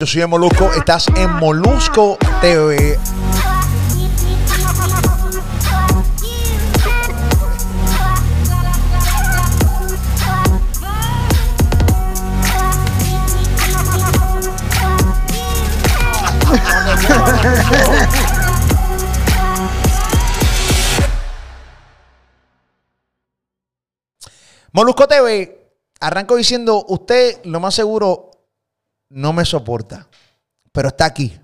[0.00, 2.96] Yo soy el Molusco, estás en Molusco TV.
[24.70, 28.28] Molusco TV, arranco diciendo, usted lo más seguro
[29.10, 30.08] no me soporta,
[30.72, 31.38] pero está aquí.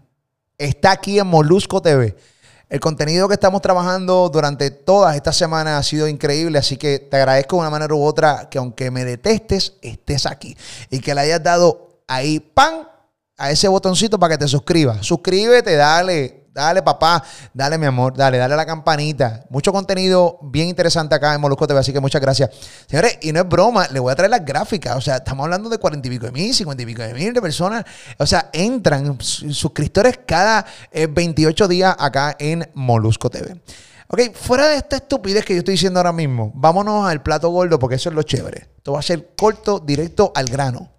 [0.58, 2.16] Está aquí en Molusco TV.
[2.68, 7.16] El contenido que estamos trabajando durante todas estas semanas ha sido increíble, así que te
[7.16, 10.56] agradezco de una manera u otra que aunque me detestes, estés aquí
[10.90, 12.88] y que le hayas dado ahí pan
[13.36, 15.06] a ese botoncito para que te suscribas.
[15.06, 17.22] Suscríbete, dale, dale papá,
[17.52, 19.44] dale mi amor, dale, dale a la campanita.
[19.50, 22.50] Mucho contenido bien interesante acá en Molusco TV, así que muchas gracias.
[22.88, 25.68] Señores, y no es broma, le voy a traer las gráficas, o sea, estamos hablando
[25.68, 27.84] de cuarenta y pico de mil, cincuenta y pico de mil de personas,
[28.18, 33.60] o sea, entran su- suscriptores cada eh, 28 días acá en Molusco TV.
[34.08, 37.78] Ok, fuera de esta estupidez que yo estoy diciendo ahora mismo, vámonos al plato gordo
[37.78, 38.68] porque eso es lo chévere.
[38.76, 40.92] Esto va a ser corto, directo al grano.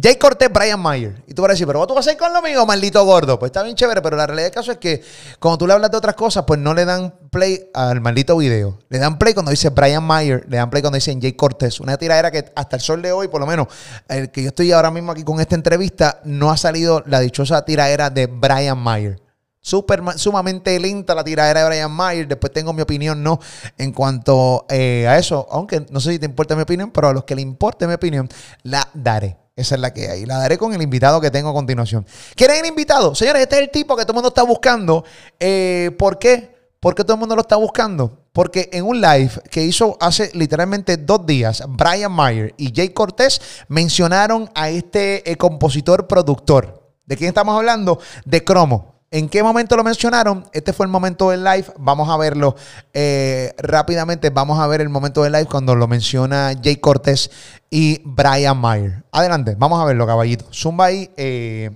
[0.00, 1.22] Jay Cortés, Brian Mayer.
[1.26, 3.38] Y tú vas a decir, pero tú vas a ir con lo mío, maldito gordo.
[3.38, 5.02] Pues está bien chévere, pero la realidad del caso es que
[5.40, 8.78] cuando tú le hablas de otras cosas, pues no le dan play al maldito video.
[8.90, 11.80] Le dan play cuando dice Brian Mayer, le dan play cuando dicen Jay Cortés.
[11.80, 13.68] Una tiradera que hasta el sol de hoy, por lo menos,
[14.08, 17.64] el que yo estoy ahora mismo aquí con esta entrevista, no ha salido la dichosa
[17.64, 19.22] tiradera de Brian Mayer.
[19.62, 22.28] Super, sumamente lenta la tiradera de Brian Mayer.
[22.28, 23.40] Después tengo mi opinión, no,
[23.78, 25.46] en cuanto eh, a eso.
[25.50, 27.94] Aunque no sé si te importa mi opinión, pero a los que le importe mi
[27.94, 28.28] opinión,
[28.62, 29.45] la daré.
[29.56, 30.26] Esa es la que hay.
[30.26, 32.06] La daré con el invitado que tengo a continuación.
[32.34, 33.14] ¿Quién es el invitado?
[33.14, 35.02] Señores, este es el tipo que todo el mundo está buscando.
[35.40, 36.54] Eh, ¿Por qué?
[36.78, 38.26] ¿Por qué todo el mundo lo está buscando?
[38.34, 43.40] Porque en un live que hizo hace literalmente dos días, Brian Mayer y Jay Cortés
[43.68, 46.92] mencionaron a este eh, compositor productor.
[47.06, 47.98] ¿De quién estamos hablando?
[48.26, 48.95] De Cromo.
[49.10, 50.48] ¿En qué momento lo mencionaron?
[50.52, 51.66] Este fue el momento del live.
[51.78, 52.56] Vamos a verlo
[52.92, 54.30] eh, rápidamente.
[54.30, 57.30] Vamos a ver el momento del live cuando lo menciona Jay Cortés
[57.70, 59.04] y Brian Mayer.
[59.12, 60.46] Adelante, vamos a verlo, caballito.
[60.52, 61.10] Zumba ahí.
[61.16, 61.70] eh,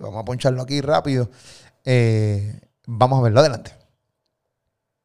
[0.00, 1.28] vamos a poncharlo aquí rápido.
[1.84, 3.74] Eh, vamos a verlo, adelante.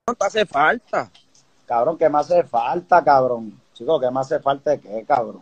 [0.08, 1.10] No te hace falta.
[1.66, 3.60] Cabrón, ¿qué me hace falta, cabrón?
[3.74, 5.42] Chico, ¿qué me hace falta de qué, cabrón?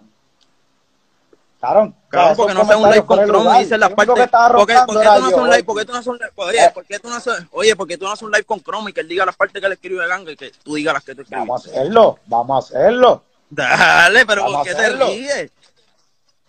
[1.59, 4.17] Cabrón, Esos porque no haces un live con y dices las que partes.
[4.17, 5.63] estaba ¿Por qué, tú no haces un live?
[5.63, 6.31] ¿Por qué tú no haces un live?
[6.35, 6.71] Oye.
[6.73, 8.89] ¿por qué tú no haces, oye, ¿por qué tú no haces un live con Cromo
[8.89, 11.03] y que él diga las partes que le escribe Ganga y que tú digas las
[11.03, 11.47] que te escribes?
[11.47, 13.23] Vamos a hacerlo, vamos a hacerlo.
[13.49, 15.51] Dale, pero Vamos ¿por qué te quites?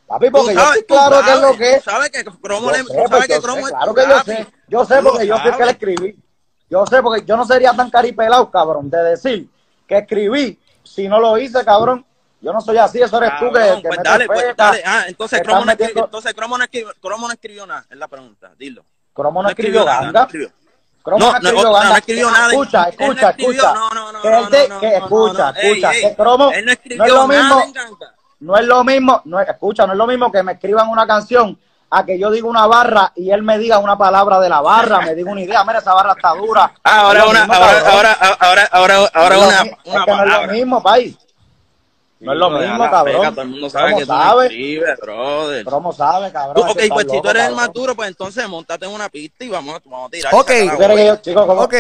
[0.06, 1.84] Papi, Tú porque yo sabes, estoy tú claro qué es lo que es.
[1.84, 3.94] Tú sabes que Cromo le, sé, tú pues, sabes que yo Cromo sé, es claro
[3.94, 4.46] que yo sé.
[4.68, 6.18] Yo sé Tú porque yo fui que le escribí.
[6.68, 9.48] Yo sé porque yo no sería tan caripelado, cabrón, de decir
[9.86, 12.04] que escribí si no lo hice, cabrón.
[12.42, 14.82] Yo no soy así, eso eres tú que, Cabrón, que pues dale, pues dale.
[14.84, 17.96] Ah, entonces Cromo no escribió, metiendo- entonces Cromo no escribió, Cromo no escribió nada, es
[17.96, 18.84] la pregunta, dilo.
[19.14, 20.22] Cromo no escribió nada, no ganga.
[20.24, 20.48] escribió.
[21.04, 21.88] Cromo No, no, no, escribió o sea, ganga.
[21.90, 22.48] no escribió nada.
[22.52, 23.74] Escucha, no escucha, escribió- escucha.
[23.74, 25.90] No, no, no, no, no, que no, escucha, no, escucha.
[25.92, 27.72] Que Cromo Él no no escribió es lo nada mismo.
[27.74, 28.14] Ganga.
[28.40, 31.06] No es lo mismo, no es- escucha, no es lo mismo que me escriban una
[31.06, 31.56] canción
[31.90, 35.00] a que yo diga una barra y él me diga una palabra de la barra,
[35.02, 36.72] me diga una idea, mira, esa barra está dura.
[36.82, 37.92] Ah, ahora Es una, ahora, cabrón.
[37.92, 40.46] ahora, ahora, ahora, ahora No una, una es que no es palabra.
[40.46, 41.16] lo mismo, país.
[42.22, 43.16] No es lo mismo, cabrón.
[43.16, 44.44] pega, todo el mundo sabe ¿Cómo que tú no sabe?
[44.46, 45.64] escribes, brother.
[45.64, 46.54] Cromo sabe, cabrón.
[46.54, 47.56] Tú- ok, pues si tú loco, eres el cabrón.
[47.56, 50.34] más duro, pues entonces montate en una pista y vamos, vamos a tirar.
[50.34, 50.50] Ok.
[50.50, 51.74] esa ¿Tú quieres que yo, chico, cómo- Ok,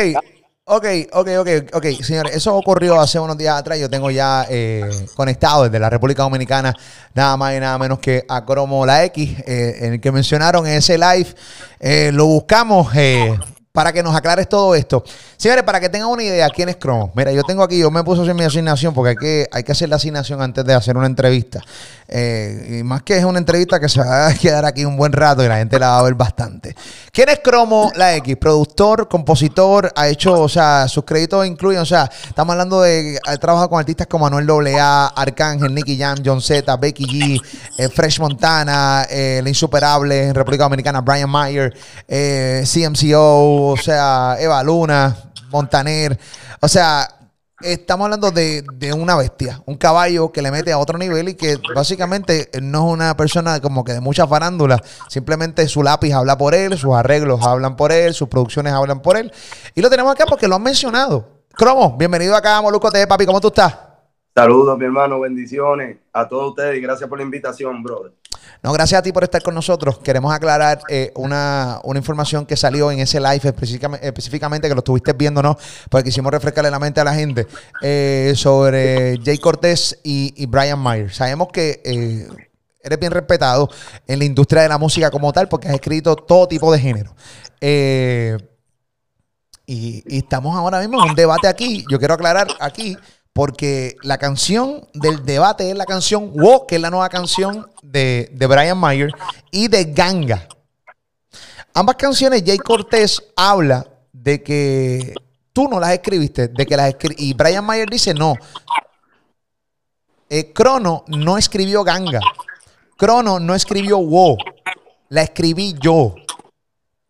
[0.64, 3.78] ok, ok, ok, ok, señores, eso ocurrió hace unos días atrás.
[3.78, 6.74] Yo tengo ya eh, conectado desde la República Dominicana
[7.14, 10.66] nada más y nada menos que a Cromo La X, eh, en el que mencionaron
[10.66, 11.26] en ese live.
[11.80, 13.36] Eh, lo buscamos eh,
[13.72, 15.02] para que nos aclares todo esto.
[15.38, 17.10] Señores, para que tengan una idea, ¿quién es Cromo?
[17.14, 19.62] Mira, yo tengo aquí, yo me puse a hacer mi asignación porque hay que, hay
[19.64, 21.62] que hacer la asignación antes de hacer una entrevista.
[22.06, 25.12] Eh, y más que es una entrevista que se va a quedar aquí un buen
[25.12, 26.76] rato y la gente la va a ver bastante.
[27.10, 28.36] ¿Quién es Cromo La X?
[28.36, 33.36] Productor, compositor, ha hecho, o sea, sus créditos incluyen, o sea, estamos hablando de, ha
[33.38, 37.40] trabajado con artistas como Manuel AA, Arcángel, Nicky Jam, John Z, Becky G,
[37.78, 41.74] eh, Fresh Montana, eh, El Insuperable República Dominicana, Brian Mayer,
[42.06, 42.62] eh,
[43.70, 45.16] O sea, Eva Luna,
[45.50, 46.18] Montaner,
[46.60, 47.08] o sea,
[47.62, 51.34] Estamos hablando de, de una bestia, un caballo que le mete a otro nivel y
[51.34, 56.36] que básicamente no es una persona como que de mucha farándula, simplemente su lápiz habla
[56.36, 59.32] por él, sus arreglos hablan por él, sus producciones hablan por él.
[59.76, 61.44] Y lo tenemos acá porque lo han mencionado.
[61.52, 63.91] Cromo, bienvenido acá Moluco papi, ¿cómo tú estás?
[64.34, 68.12] Saludos, mi hermano, bendiciones a todos ustedes y gracias por la invitación, brother.
[68.62, 69.98] No, gracias a ti por estar con nosotros.
[69.98, 74.78] Queremos aclarar eh, una, una información que salió en ese live específicamente, específicamente que lo
[74.78, 75.58] estuviste viendo, ¿no?
[75.90, 77.46] Porque quisimos refrescarle la mente a la gente
[77.82, 81.16] eh, sobre Jay Cortés y, y Brian Myers.
[81.16, 82.26] Sabemos que eh,
[82.82, 83.68] eres bien respetado
[84.06, 87.14] en la industria de la música como tal, porque has escrito todo tipo de género.
[89.66, 91.84] Y, y estamos ahora mismo en un debate aquí.
[91.90, 92.96] Yo quiero aclarar aquí,
[93.32, 98.30] porque la canción del debate es la canción Wow, que es la nueva canción de,
[98.32, 99.10] de Brian Mayer,
[99.50, 100.46] y de Ganga.
[101.74, 105.14] Ambas canciones, Jay Cortés habla de que
[105.52, 108.34] tú no las escribiste, de que las escri- y Brian Mayer dice no.
[110.28, 110.52] Eh,
[111.08, 112.20] no escribió Ganga.
[112.96, 114.36] Crono no escribió Wow.
[115.08, 116.14] La escribí yo.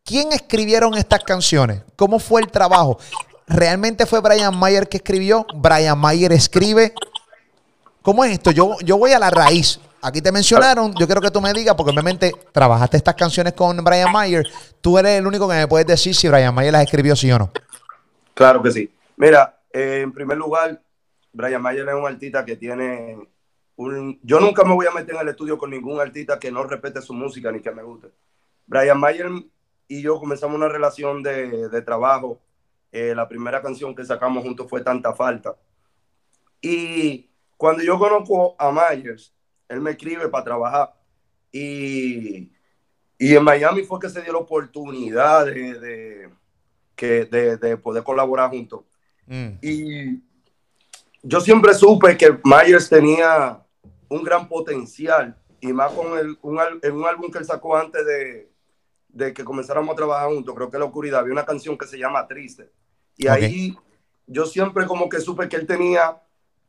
[0.05, 1.83] ¿Quién escribieron estas canciones?
[1.97, 2.99] ¿Cómo fue el trabajo?
[3.53, 5.47] ¿Realmente fue Brian Mayer que escribió?
[5.55, 6.95] ¿Brian Mayer escribe?
[8.01, 8.51] ¿Cómo es esto?
[8.51, 9.79] Yo, yo voy a la raíz.
[10.01, 13.77] Aquí te mencionaron, yo quiero que tú me digas, porque obviamente trabajaste estas canciones con
[13.85, 14.45] Brian Mayer.
[14.81, 17.39] Tú eres el único que me puedes decir si Brian Mayer las escribió sí o
[17.39, 17.53] no.
[18.35, 18.91] Claro que sí.
[19.17, 20.81] Mira, eh, en primer lugar,
[21.33, 23.19] Brian Mayer es un artista que tiene
[23.77, 24.19] un...
[24.23, 27.03] Yo nunca me voy a meter en el estudio con ningún artista que no respete
[27.03, 28.09] su música ni que me guste.
[28.67, 29.29] Brian Mayer
[29.87, 32.41] y yo comenzamos una relación de, de trabajo.
[32.93, 35.57] Eh, la primera canción que sacamos juntos fue Tanta Falta.
[36.61, 39.35] Y cuando yo conozco a Myers,
[39.69, 40.95] él me escribe para trabajar.
[41.51, 42.53] Y,
[43.19, 46.31] y en Miami fue que se dio la oportunidad de, de,
[46.95, 48.85] que, de, de poder colaborar juntos.
[49.27, 49.49] Mm.
[49.63, 50.23] Y
[51.23, 53.65] yo siempre supe que Myers tenía
[54.09, 56.59] un gran potencial y más con el, un
[57.07, 58.52] álbum que él sacó antes de,
[59.13, 61.99] de que comenzáramos a trabajar juntos, creo que La Oscuridad, había una canción que se
[61.99, 62.71] llama Triste.
[63.17, 63.35] Y Ok.
[63.35, 63.77] ahí
[64.27, 66.21] yo siempre como que supe que él tenía,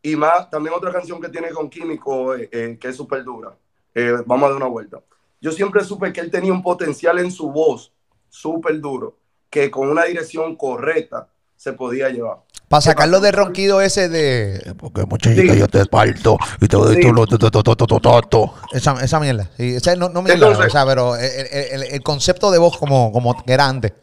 [0.01, 3.57] y más, también otra canción que tiene con Químico, eh, eh, que es súper dura.
[3.95, 5.01] Eh, vamos a dar una vuelta.
[5.40, 7.94] Yo siempre supe que él tenía un potencial en su voz
[8.30, 9.18] súper duro,
[9.50, 12.44] que con una dirección correcta se podía llevar.
[12.74, 14.74] Para sacarlo de ronquido ese de.
[14.80, 15.60] Porque muchachita Sí.
[15.60, 17.02] yo te parto y te doy Sí.
[17.02, 18.54] tu lo to, to, to, to, to, to, to.
[18.72, 19.48] Esa, esa mierda.
[19.56, 22.75] Sí, esa no, no mierda, Entonces- o sea, pero el, el- el- concepto de voz
[22.80, 23.94] como, como era antes.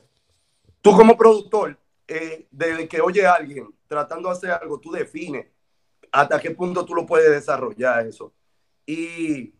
[0.83, 1.77] Tú como productor,
[2.07, 5.47] eh, desde que oye a alguien tratando de hacer algo, tú defines
[6.13, 8.33] hasta qué punto tú lo puedes desarrollar eso.
[8.87, 9.53] Y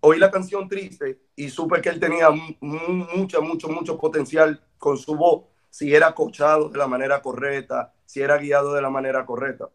[0.00, 4.60] oí la canción triste y supe que él tenía mu- mu- mucho, mucho, mucho potencial
[4.76, 8.88] con su voz, si era coachado de la manera correcta, si era guiado de la
[8.88, 9.68] manera correcta.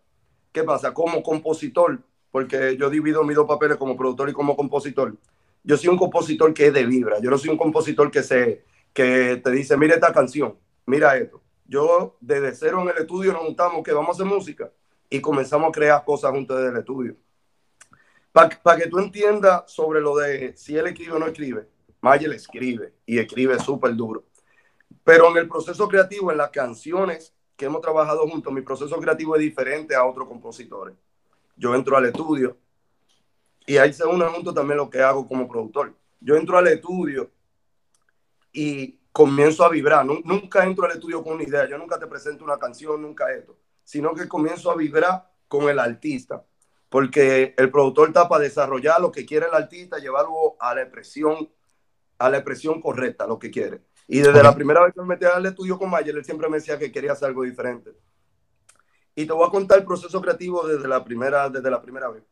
[0.51, 0.91] ¿Qué pasa?
[0.91, 1.99] Como compositor,
[2.31, 5.15] porque yo divido mis dos papeles como productor y como compositor.
[5.63, 7.19] Yo soy un compositor que es de vibra.
[7.21, 10.57] Yo no soy un compositor que se que te dice, mira esta canción,
[10.87, 11.43] mira esto.
[11.67, 14.71] Yo desde cero en el estudio nos juntamos que vamos a hacer música
[15.11, 17.15] y comenzamos a crear cosas juntos desde el estudio.
[18.31, 21.67] Para que tú entiendas sobre lo de si él escribe o no escribe,
[22.01, 24.25] Mayer escribe y escribe súper duro.
[25.03, 27.33] Pero en el proceso creativo, en las canciones
[27.63, 30.97] que hemos trabajado juntos, mi proceso creativo es diferente a otros compositores.
[31.55, 32.57] Yo entro al estudio
[33.65, 35.95] y ahí se une junto también lo que hago como productor.
[36.19, 37.31] Yo entro al estudio
[38.51, 40.05] y comienzo a vibrar.
[40.05, 41.65] Nu- Nunca entro al estudio con una idea.
[41.69, 43.55] Yo nunca te presento una canción, nunca esto.
[43.85, 46.43] Sino que comienzo a vibrar con el artista.
[46.89, 51.49] Porque el productor está para desarrollar lo que quiere el artista, llevarlo a la expresión,
[52.17, 53.79] a la expresión correcta, lo que quiere.
[54.07, 54.43] Y desde Ok.
[54.43, 56.91] la primera vez que me metí al estudio con Mayer, él siempre me decía que
[56.91, 57.91] quería hacer algo diferente.
[59.15, 62.23] Y te voy a contar el proceso creativo desde la primera, desde la primera vez,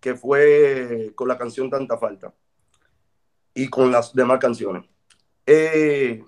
[0.00, 2.32] que fue con la canción Tanta Falta
[3.54, 4.84] y con las demás canciones.
[5.46, 6.24] Eh,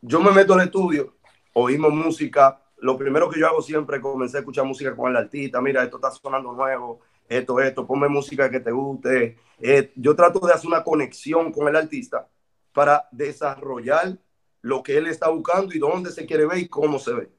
[0.00, 1.16] yo me meto al estudio,
[1.54, 2.62] oímos música.
[2.78, 5.60] Lo primero que yo hago siempre es comencé a escuchar música con el artista.
[5.60, 9.38] Mira, esto está sonando nuevo, esto, esto, ponme música que te guste.
[9.58, 12.28] Eh, yo trato de hacer una conexión con el artista
[12.76, 14.18] para desarrollar
[14.60, 17.32] lo que él está buscando y dónde se quiere ver y cómo se ve.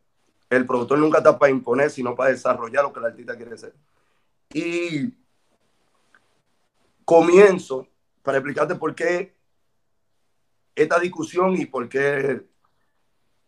[0.50, 3.75] El productor nunca está para imponer, sino para desarrollar lo que el artista quiere ser.
[4.51, 5.13] Y
[7.06, 7.88] comienzo
[8.24, 9.36] para explicarte por qué
[10.74, 12.41] esta discusión y por qué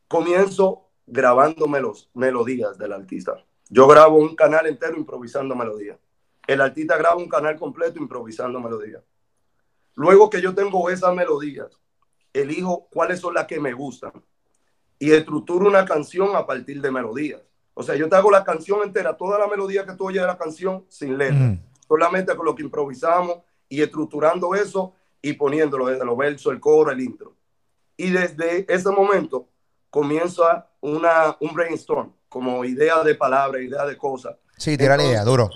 [0.07, 3.43] comienzo grabando melos, melodías del artista.
[3.67, 5.97] Yo grabo un canal entero improvisando melodías.
[6.45, 9.01] El artista graba un canal completo improvisando melodías.
[9.99, 11.67] Luego que yo tengo esas melodías,
[12.31, 14.13] elijo cuáles son las que me gustan
[14.97, 17.41] y estructuro una canción a partir de melodías.
[17.73, 20.27] O sea, yo te hago la canción entera, toda la melodía que tú oyes de
[20.27, 21.59] la canción sin letra, Mm.
[21.85, 26.91] solamente con lo que improvisamos y estructurando eso y poniéndolo desde los versos, el coro,
[26.91, 27.35] el intro.
[27.97, 29.49] Y desde ese momento
[29.89, 34.37] comienzo a una, un brainstorm, como idea de palabras, idea de cosas.
[34.55, 35.49] Sí, tira la idea, duro.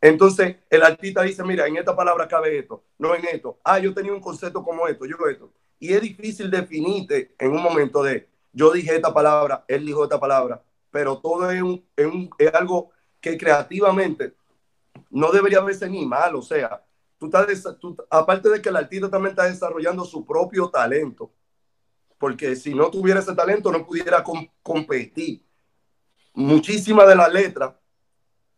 [0.00, 3.58] Entonces, el artista dice, mira, en esta palabra cabe esto, no en esto.
[3.64, 5.52] Ah, yo tenía un concepto como esto, yo esto.
[5.80, 10.18] Y es difícil definirte en un momento de, yo dije esta palabra, él dijo esta
[10.20, 12.90] palabra, pero todo es, un, es, un, es algo
[13.20, 14.34] que creativamente
[15.10, 16.84] no debería verse ni mal, o sea,
[17.18, 21.32] tú estás, tú- aparte de que el artista también está desarrollando su propio talento,
[22.18, 25.42] porque si no tuviera ese talento no pudiera com- competir.
[26.34, 27.74] Muchísimas de las letras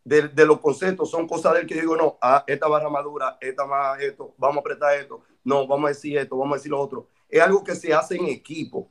[0.05, 3.37] de, de los conceptos son cosas del que yo digo, no, ah, esta barra madura,
[3.41, 6.71] esta más esto, vamos a apretar esto, no, vamos a decir esto, vamos a decir
[6.71, 7.09] lo otro.
[7.29, 8.89] Es algo que se hace en equipo.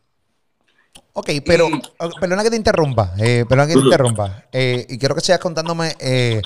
[1.14, 1.82] Ok, pero Y-
[2.20, 4.46] perdona que te interrumpa, eh, perdona que te interrumpa.
[4.52, 6.42] eh, y quiero que sigas contándome eh,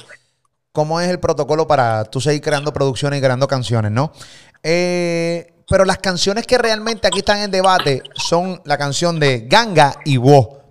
[0.72, 4.12] cómo es el protocolo para tú seguir creando producciones y creando canciones, ¿no?
[4.64, 9.94] Eh, pero las canciones que realmente aquí están en debate son la canción de Ganga
[10.06, 10.63] y Wo.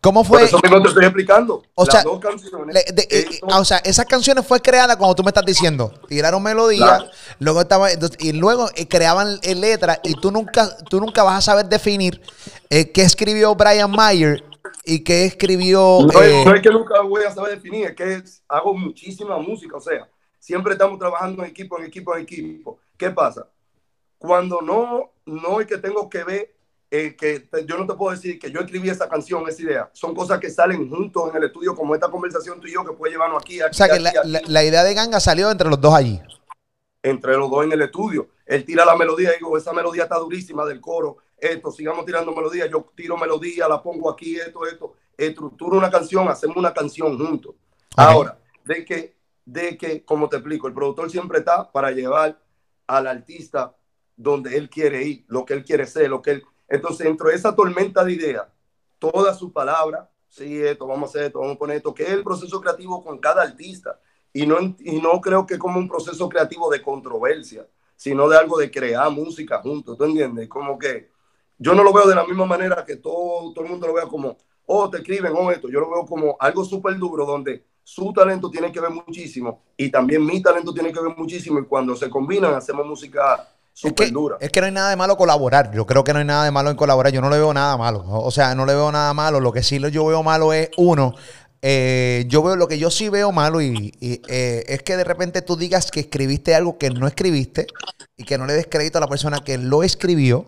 [0.00, 0.44] ¿Cómo Por fue?
[0.44, 1.62] eso mismo te estoy explicando.
[1.74, 2.72] O Las sea, dos canciones.
[2.74, 5.92] Le- de- eh, eh, o sea, esas canciones fue creada como tú me estás diciendo.
[6.06, 7.10] Tiraron melodía, Claro.
[7.40, 7.88] luego estaba,
[8.20, 12.20] y luego eh, creaban eh, letras y tú nunca, tú nunca vas a saber definir
[12.70, 14.44] eh, qué escribió Brian Mayer
[14.84, 15.98] y qué escribió.
[16.12, 19.76] No, es, no es que nunca voy a saber definir, es que hago muchísima música,
[19.76, 22.78] o sea, siempre estamos trabajando en equipo, en equipo, en equipo.
[22.96, 23.48] ¿Qué pasa?
[24.16, 26.54] Cuando no, no es que tengo que ver,
[26.90, 29.90] eh, que te- yo no te puedo decir que yo escribí esa canción, esa idea.
[29.92, 32.92] Son cosas que salen juntos en el estudio, como esta conversación tú y yo, que
[32.92, 35.20] puede llevarnos aquí, aquí, o sea, que aquí, la, aquí, la- la idea de Ganga
[35.20, 36.20] salió entre los dos allí.
[37.02, 38.28] entre los dos en el estudio.
[38.44, 41.18] Él tira la melodía y digo, esa melodía está durísima del coro.
[41.38, 42.66] Esto, sigamos tirando melodía.
[42.66, 44.94] Yo tiro melodía, la pongo aquí, esto, esto.
[45.16, 47.54] Estructuro una canción, hacemos una canción juntos.
[47.96, 52.38] Ahora, de que, de que, como te explico, el productor siempre está para llevar
[52.86, 53.74] al artista
[54.16, 56.42] donde él quiere ir, lo que él quiere ser, lo que él.
[56.68, 58.46] Entonces, dentro de esa tormenta de ideas,
[58.98, 62.10] todas sus palabras, sí, esto, vamos a hacer esto, vamos a poner esto, que es
[62.10, 63.98] el proceso creativo con cada artista.
[64.32, 68.58] Y no, y no creo que como un proceso creativo de controversia, sino de algo
[68.58, 70.48] de crear música juntos, ¿tú entiendes?
[70.48, 71.10] Como que
[71.56, 74.06] yo no lo veo de la misma manera que todo, todo el mundo lo vea
[74.06, 75.68] como, oh, te escriben, oh, esto.
[75.68, 79.90] Yo lo veo como algo súper duro donde su talento tiene que ver muchísimo y
[79.90, 83.48] también mi talento tiene que ver muchísimo y cuando se combinan hacemos música
[83.78, 84.36] Es súper que, dura.
[84.40, 85.70] es que no hay nada de malo colaborar.
[85.72, 87.12] Yo creo que no hay nada de malo en colaborar.
[87.12, 88.04] Yo no le veo nada malo.
[88.08, 89.38] O sea, no le veo nada malo.
[89.38, 91.14] Lo que sí yo veo malo es, uno,
[91.62, 95.04] eh, yo veo lo que yo sí veo malo y, y, eh, es que de
[95.04, 97.68] repente tú digas que escribiste algo que no escribiste
[98.16, 100.46] y que no le des crédito a la persona que lo escribió.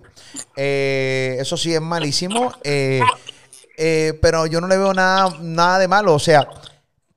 [0.56, 2.52] Eh, eso sí es malísimo.
[2.64, 6.14] Pero yo no le veo nada, nada de malo.
[6.14, 6.48] O sea,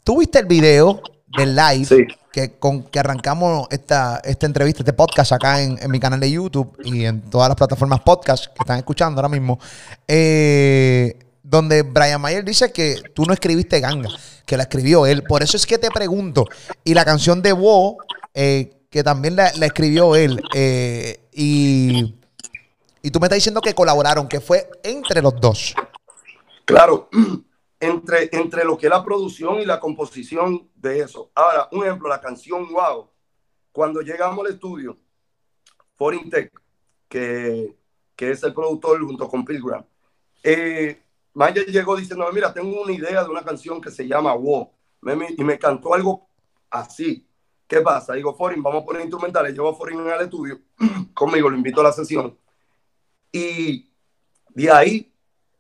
[0.04, 1.02] tú viste el video
[1.38, 2.08] del live Sí.
[2.32, 6.32] que, con que arrancamos esta, esta entrevista, este podcast acá en, en mi canal de
[6.32, 9.60] YouTube y en todas las plataformas podcast que están escuchando ahora mismo,
[10.08, 14.10] eh, donde Brian Mayer dice que tú no escribiste Ganga,
[14.46, 15.24] que la escribió él.
[15.24, 16.46] Por eso es que te pregunto.
[16.84, 17.98] Y la canción de Wo,
[18.34, 22.16] eh, que también la, la escribió él, eh, y,
[23.02, 25.76] y tú me estás diciendo que colaboraron, que fue entre los dos.
[26.66, 27.10] Claro,
[27.84, 31.32] entre, entre lo que es la producción y la composición de eso.
[31.36, 33.10] Ahora, un ejemplo, la canción Wow.
[33.72, 34.98] Cuando llegamos al estudio,
[35.96, 36.52] Foreign Tech,
[37.08, 37.76] que,
[38.16, 39.84] que es el productor junto con Pilgrim,
[40.44, 41.02] eh,
[41.34, 44.72] Mayer llegó diciendo, mira, tengo una idea de una canción que se llama Wow.
[45.38, 46.28] Y me cantó algo
[46.70, 47.28] así.
[47.68, 48.14] ¿Qué pasa?
[48.14, 49.54] Digo, Foreign, vamos a poner instrumentales.
[49.54, 50.62] Llevo a Foreign al estudio
[51.14, 52.38] conmigo, lo invito a la sesión.
[53.32, 53.90] Y
[54.50, 55.13] de ahí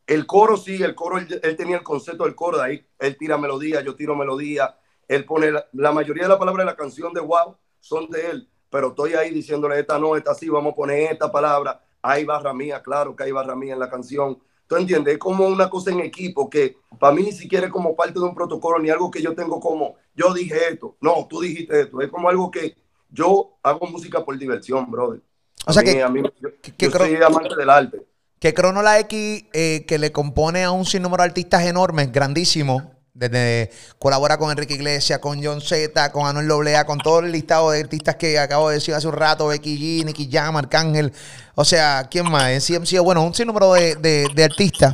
[0.08, 3.18] el coro sí, el coro, él, él tenía el concepto del coro, de ahí él
[3.18, 4.76] tira melodía, yo tiro melodía,
[5.08, 8.30] él pone, la, la mayoría de las palabras de la canción de Wow son de
[8.32, 12.24] él, pero estoy ahí diciéndole esta no, esta sí, vamos a poner esta palabra, hay
[12.26, 14.40] barra mía, claro que hay barra mía en la canción.
[14.68, 15.14] ¿Tú entiendes?
[15.16, 18.26] Es como una cosa en equipo que para mí ni siquiera es como parte de
[18.26, 22.02] un protocolo ni algo que yo tengo como, yo dije esto, no, tú dijiste esto,
[22.02, 22.76] es como algo que
[23.10, 25.22] yo hago música por diversión, brother.
[25.68, 27.70] O sea A mí- que- a mí- yo, que- que yo creo- soy amante del
[27.70, 28.06] arte.
[28.44, 32.84] Que Crono La X, eh, que le compone a un sinnúmero de artistas enormes, grandísimos,
[33.14, 37.72] desde colabora con Enrique Iglesias, con John Z, con Anuel Doblea, con todo el listado
[37.72, 41.14] de artistas que acabo de decir hace un rato, Becky G, Nicky Jam, Arcángel,
[41.56, 42.50] o sea, ¿quién más?
[42.50, 44.94] En CMC, bueno, un sinnúmero de, de- de artistas.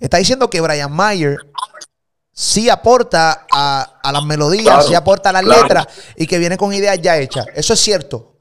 [0.00, 1.36] Está diciendo que Brian Mayer
[2.32, 5.62] sí aporta a, a las melodías, Claro, sí aporta a las claro.
[5.62, 5.86] letras
[6.16, 7.46] y que viene con ideas ya hechas.
[7.54, 8.34] Eso es cierto.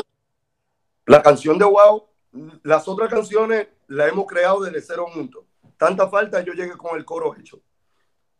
[1.05, 2.05] La canción de Wow,
[2.63, 5.43] las otras canciones las hemos creado desde cero juntos.
[5.77, 7.61] Tanta falta yo llegué con el coro hecho.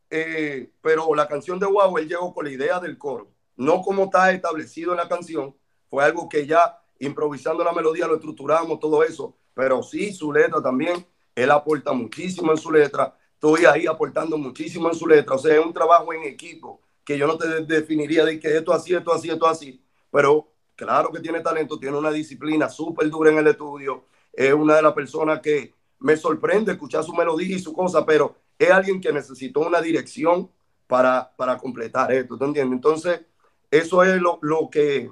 [0.10, 3.32] Eh, pero la canción de Wow, él llegó con la idea del coro.
[3.56, 5.56] No como está establecido en la canción.
[5.90, 9.36] Fue algo que ya improvisando la melodía lo estructuramos, todo eso.
[9.54, 11.06] Pero sí, su letra también.
[11.36, 13.18] Él aporta muchísimo en su letra.
[13.34, 15.36] Estoy ahí aportando muchísimo en su letra.
[15.36, 18.56] O sea, es un trabajo en equipo que yo no te de- definiría de que
[18.56, 19.84] esto así, esto así, esto así.
[20.12, 20.51] Pero
[20.86, 24.06] claro que tiene talento, tiene una disciplina súper dura en el estudio.
[24.34, 28.36] Es una de las personas que me sorprende escuchar su melodía y su cosa, pero
[28.58, 30.50] es alguien que necesitó una dirección
[30.88, 32.76] para, para completar esto, ¿tú entiendes?
[32.78, 33.22] Entonces,
[33.70, 35.12] eso es lo, lo que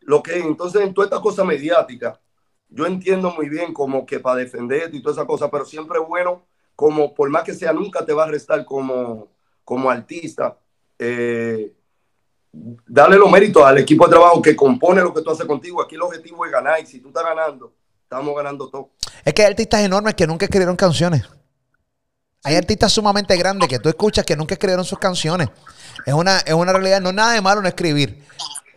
[0.00, 0.44] lo que es.
[0.44, 2.20] Entonces, en toda esta cosa mediática,
[2.68, 6.08] yo entiendo muy bien como que para defenderte y toda esa cosa, pero siempre es
[6.08, 9.28] bueno, como por más que sea, nunca te va a restar como,
[9.64, 10.58] como artista.
[10.98, 11.74] eh,
[12.52, 15.82] darle los méritos al equipo de trabajo que compone lo que tú haces contigo.
[15.82, 18.90] Aquí el objetivo es ganar y si tú estás ganando, estamos ganando todo.
[19.24, 21.22] Es que hay artistas enormes que nunca escribieron canciones.
[22.44, 25.48] Hay artistas sumamente grandes que tú escuchas que nunca escribieron sus canciones.
[26.04, 28.24] Es una, es una realidad, no es nada de malo no escribir.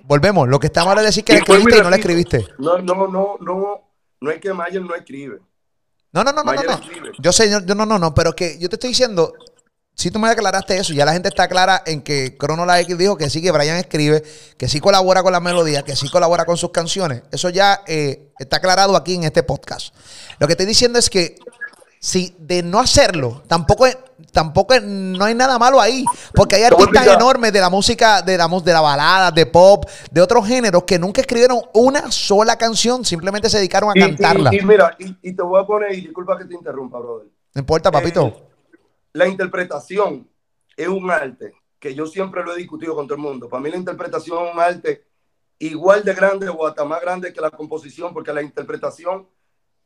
[0.04, 2.48] Volvemos, lo que está mal es decir que la Y escribiste y no la escribiste.
[2.60, 3.82] No, no, no, no,
[4.22, 5.40] no es que Mayer no escribe.
[6.12, 6.52] No, no, no, no, no.
[6.52, 6.74] Mayer no.
[6.74, 7.12] escribe.
[7.18, 9.34] Yo sé, yo, yo no, no, no, pero que yo te estoy diciendo,
[9.96, 12.98] si tú me aclaraste eso, ya la gente está clara en que Crono La X
[12.98, 14.24] dijo que sí, que Brian escribe,
[14.58, 17.24] que sí colabora con la melodía, que sí colabora con sus canciones.
[17.32, 19.96] Eso ya eh, está aclarado aquí en este podcast.
[20.38, 21.38] Lo que estoy diciendo es que
[22.00, 23.88] si de no hacerlo, tampoco,
[24.32, 26.04] tampoco no hay nada malo ahí,
[26.36, 30.22] porque hay artistas enormes de la música, de la, de la balada, de pop, de
[30.22, 34.54] otros géneros que nunca escribieron una sola canción, simplemente se dedicaron a Y, cantarla.
[34.54, 37.28] y- y mira, y, y te voy a poner, y disculpa que te interrumpa, brother.
[37.54, 38.28] no importa, papito.
[38.28, 38.55] Eh,
[39.16, 40.30] la interpretación
[40.76, 43.48] es un arte que yo siempre lo he discutido con todo el mundo.
[43.48, 45.06] Para mí la interpretación es un arte
[45.58, 49.26] igual de grande o hasta más grande que la composición, porque la interpretación,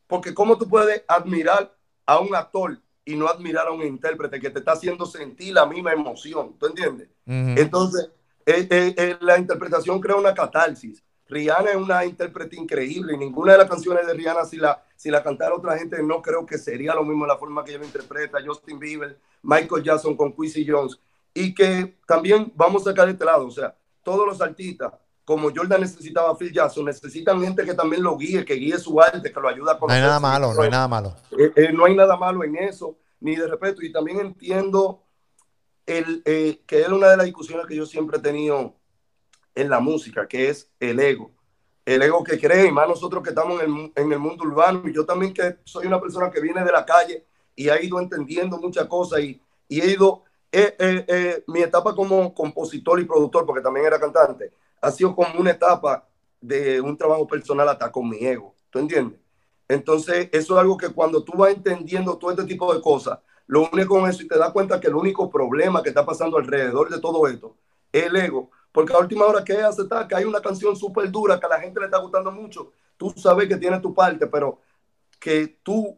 [0.07, 4.49] porque cómo tú puedes admirar a un actor y no admirar a un intérprete que
[4.49, 7.09] te está haciendo sentir la misma emoción, ¿tú entiendes?
[7.27, 8.09] Entonces,
[8.47, 11.03] eh, eh, eh, la interpretación crea una catarsis.
[11.29, 15.09] Rihanna es una intérprete increíble y ninguna de las canciones de Rihanna, si la, si
[15.11, 17.85] la cantara otra gente, no creo que sería lo mismo la forma que ella lo
[17.85, 18.39] interpreta.
[18.45, 20.99] Justin Bieber, Michael Jackson con Quincy Jones.
[21.33, 24.91] Y que también vamos a sacar de este lado, o sea, todos los artistas,
[25.23, 28.99] como Jordan necesitaba a Phil Jackson, necesitan gente que también lo guíe, que guíe su
[28.99, 30.03] arte, que lo ayude a No hay conocer.
[30.03, 31.15] nada malo, no hay nada malo.
[31.37, 33.83] Eh, eh, no hay nada malo en eso, ni de respeto.
[33.83, 35.03] Y también entiendo
[35.85, 38.73] el, eh, que es una de las discusiones que yo siempre he tenido
[39.55, 41.31] en la música, que es el ego.
[41.85, 44.83] El ego que cree, y más nosotros que estamos en el, en el mundo urbano,
[44.87, 47.25] y yo también que soy una persona que viene de la calle
[47.55, 51.95] y ha ido entendiendo muchas cosas y, y he ido, eh, eh, eh, mi etapa
[51.95, 56.07] como compositor y productor, porque también era cantante, ha sido como una etapa
[56.39, 59.19] de un trabajo personal hasta con mi ego, ¿tú entiendes?
[59.67, 63.69] Entonces, eso es algo que cuando tú vas entendiendo todo este tipo de cosas, lo
[63.71, 66.89] único con eso y te das cuenta que el único problema que está pasando alrededor
[66.89, 67.55] de todo esto
[67.91, 68.51] es el ego.
[68.79, 70.07] Porque a última hora, ¿qué es aceptar?
[70.07, 72.71] Que hay una canción súper dura que a la gente le está gustando mucho.
[72.95, 74.61] Tú sabes que tiene tu parte, pero
[75.19, 75.97] que tú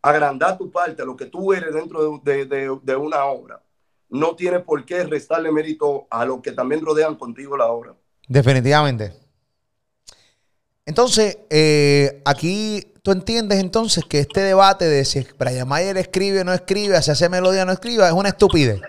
[0.00, 3.60] agrandar tu parte, lo que tú eres dentro de, de- de- de una obra,
[4.10, 7.96] no tiene por qué restarle mérito a los que también rodean contigo la obra.
[8.28, 9.12] Definitivamente.
[10.86, 16.44] Entonces, eh, aquí tú entiendes entonces que este debate de si Brian Mayer escribe o
[16.44, 18.80] no escribe, si hace melodía o no escribe, es una estupidez.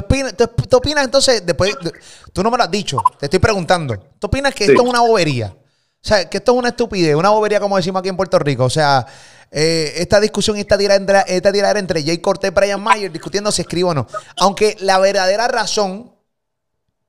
[0.00, 1.92] ¿Tú opinas, tú- tú opinas entonces, después, de-
[2.32, 4.70] tú no me lo has dicho, te estoy preguntando, ¿tú opinas que Sí.
[4.72, 5.54] esto es una bobería?
[5.56, 8.64] O sea, que esto es una estupidez, una bobería como decimos aquí en Puerto Rico.
[8.64, 9.04] O sea,
[9.50, 13.50] eh, esta discusión y esta tiradera, esta tiradera entre Jay Cortés y Brian Mayer discutiendo
[13.50, 14.06] si escribe o no.
[14.36, 16.12] Aunque la verdadera razón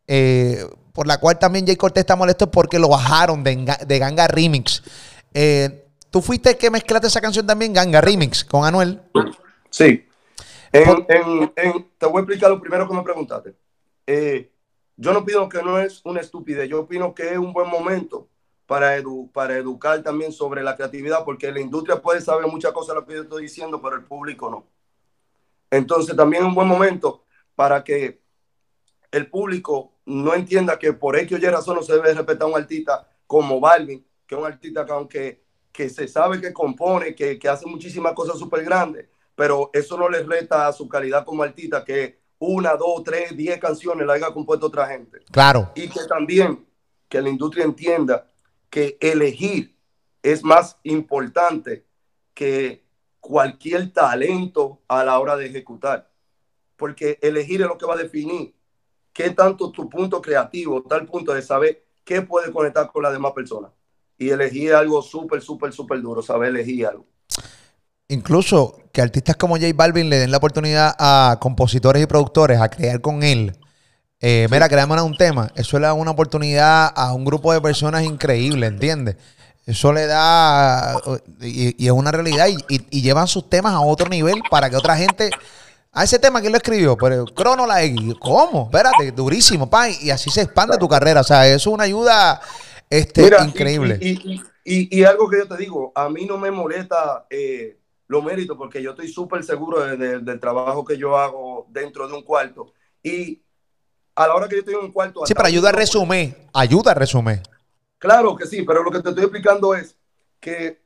[0.07, 3.99] eh, por la cual también Jay Cortés está molesto es porque lo bajaron de, de
[3.99, 4.81] Ganga Remix.
[5.33, 8.99] Eh, Tú fuiste el que mezclaste esa canción también, Ganga Remix, con Anuel.
[9.69, 10.07] Sí.
[10.71, 13.55] En- en- en- te voy a explicar lo primero que me preguntaste.
[14.05, 14.51] Eh,
[14.95, 18.27] yo no pido que no es una estupidez, yo opino que es un buen momento
[18.65, 22.95] para, edu- para educar también sobre la creatividad, porque la industria puede saber muchas cosas
[22.95, 24.67] de lo que yo estoy diciendo, pero el público no.
[25.71, 27.23] Entonces también es un buen momento
[27.55, 28.21] para que
[29.11, 32.51] el público no entienda que por X o Y razón no se debe respetar a
[32.51, 37.13] un artista como Balvin, que es un artista que aunque que se sabe que compone,
[37.15, 39.07] que, que hace muchísimas cosas súper grandes,
[39.39, 43.57] pero eso no le reta a su calidad como artista, que una, dos, tres, diez
[43.57, 45.19] canciones la haya compuesto otra gente.
[45.31, 45.71] Claro.
[45.75, 46.67] Y que también
[47.07, 48.27] que la industria entienda
[48.69, 49.77] que elegir
[50.21, 51.85] es más importante
[52.33, 52.83] que
[53.21, 56.11] cualquier talento a la hora de ejecutar.
[56.75, 58.53] Porque elegir es lo que va a definir
[59.13, 63.31] qué tanto tu punto creativo, tal punto de saber qué puede conectar con las demás
[63.31, 63.71] personas.
[64.17, 67.07] Y elegir algo súper, súper, súper duro, saber elegir algo.
[68.09, 72.67] Incluso que artistas como J Balvin le den la oportunidad a compositores y productores a
[72.69, 73.55] crear con él.
[74.19, 75.49] Eh, Mira, créame un tema.
[75.55, 79.15] Eso le da una oportunidad a un grupo de personas increíble, ¿entiendes?
[79.65, 80.99] Eso le da.
[81.41, 82.47] Y, y es una realidad.
[82.47, 85.29] Y, y- y llevan sus temas a otro nivel para que otra gente.
[85.91, 86.97] A ese tema, ¿quién lo escribió?
[86.97, 88.15] Pero Crono la X.
[88.19, 88.65] ¿Cómo?
[88.65, 89.89] Espérate, durísimo, pa.
[89.89, 91.21] Y así se expande tu carrera.
[91.21, 92.41] O sea, eso es una ayuda
[92.89, 93.97] este, Mira, increíble.
[94.01, 97.77] Y, y- y- y algo que yo te digo, a mí no me molesta eh,
[98.09, 102.07] los méritos porque yo estoy súper seguro de- de- del trabajo que yo hago dentro
[102.07, 102.73] de un cuarto.
[103.03, 103.41] Y
[104.15, 105.25] a la hora que yo estoy en un cuarto...
[105.25, 106.35] sí, pero ayuda a resumir.
[106.51, 107.41] Ayuda a resumir.
[107.99, 109.95] Claro que sí, pero lo que te estoy explicando es
[110.39, 110.81] que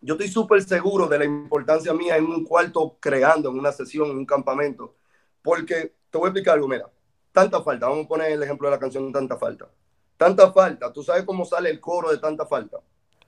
[0.00, 4.10] yo estoy súper seguro de la importancia mía en un cuarto creando, en una sesión,
[4.10, 4.94] en un campamento,
[5.42, 6.88] porque te voy a explicar algo, mira,
[7.32, 9.68] tanta falta, vamos a poner el ejemplo de la canción Tanta Falta.
[10.16, 12.78] Tanta falta, tú sabes cómo sale el coro de Tanta Falta.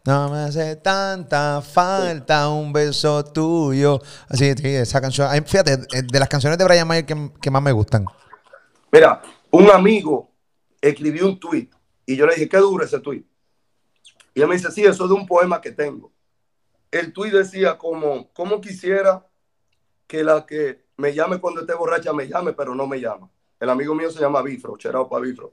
[0.04, 4.00] No me hace tanta falta un beso tuyo.
[4.28, 5.28] Así, sí, esa canción.
[5.44, 8.06] Fíjate, eh, de las canciones de Brian Mayer que, que más me gustan.
[8.90, 10.30] Mira, un amigo
[10.80, 11.68] escribió un tweet
[12.06, 13.24] y yo le dije, ¿qué dura ese tweet?
[14.34, 16.12] Y él me dice, sí, eso es de un poema que tengo.
[16.90, 19.26] El tweet decía como, ¿cómo quisiera
[20.06, 23.28] que la que me llame cuando esté borracha me llame, pero no me llama?
[23.60, 25.52] El amigo mío se llama Bifro, Cherao Bifro.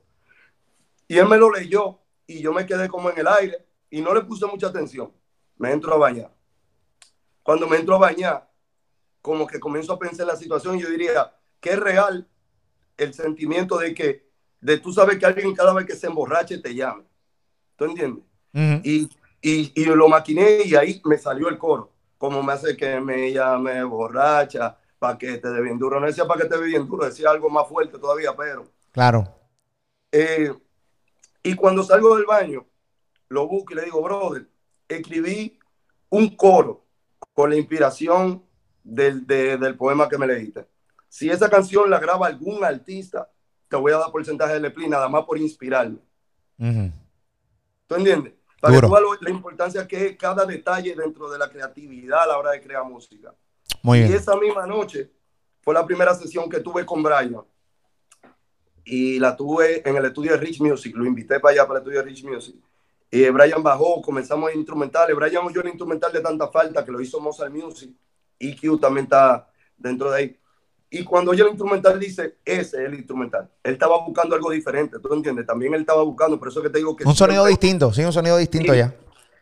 [1.08, 4.14] Y él me lo leyó y yo me quedé como en el aire y no
[4.14, 5.12] le puse mucha atención.
[5.58, 6.34] Me entro a bañar.
[7.44, 8.50] Cuando me entro a bañar,
[9.22, 12.28] como que comienzo a pensar en la situación yo diría, que es real
[12.98, 14.30] el sentimiento de que,
[14.62, 17.04] de tú sabes que alguien cada vez que se emborrache te llame.
[17.76, 18.24] ¿Tú entiendes?
[18.54, 18.82] Ujú.
[18.84, 19.10] Y,
[19.42, 21.92] y, y lo maquiné y ahí me salió el coro.
[22.18, 26.00] Como me hace que me llame borracha, paquete de bien duro.
[26.00, 28.66] No decía paquete de bien duro, decía algo más fuerte todavía, pero.
[28.92, 29.28] Claro.
[30.12, 30.54] eh,
[31.44, 32.66] y cuando salgo del baño,
[33.30, 34.48] lo busco y le digo, brother,
[34.88, 35.58] escribí
[36.10, 36.86] un coro
[37.34, 38.44] con la inspiración
[38.84, 40.68] del, de- del poema que me leíste.
[41.10, 43.30] Si esa canción la graba algún artista,
[43.68, 45.98] te voy a dar porcentaje de Lepli, nada más por inspirarme.
[46.60, 46.92] Ujú.
[47.88, 48.34] ¿Tú entiendes?
[48.62, 48.88] Para Duro.
[48.90, 52.38] que tú lo- la importancia que es cada detalle dentro de la creatividad a la
[52.38, 53.34] hora de crear música.
[53.82, 54.14] Muy Y bien.
[54.16, 55.12] esa misma noche
[55.62, 57.38] fue la primera sesión que tuve con Brian.
[58.84, 60.96] Y la tuve en el estudio de Rich Music.
[60.96, 62.56] Lo invité para allá, para el estudio de Rich Music.
[63.12, 65.16] Y Brian bajó, comenzamos a instrumentales.
[65.16, 67.92] Brian oyó el instrumental de tanta falta que lo hizo Mozart Music.
[68.40, 70.40] EQ también está dentro de ahí.
[70.90, 73.50] Y cuando oye el instrumental dice, ese es el instrumental.
[73.64, 75.46] Él estaba buscando algo diferente, ¿tú entiendes?
[75.46, 77.04] También él estaba buscando, por eso que te digo que...
[77.06, 78.80] Un sonido siempre- distinto, sí, un sonido distinto Sí.
[78.80, 78.96] ya.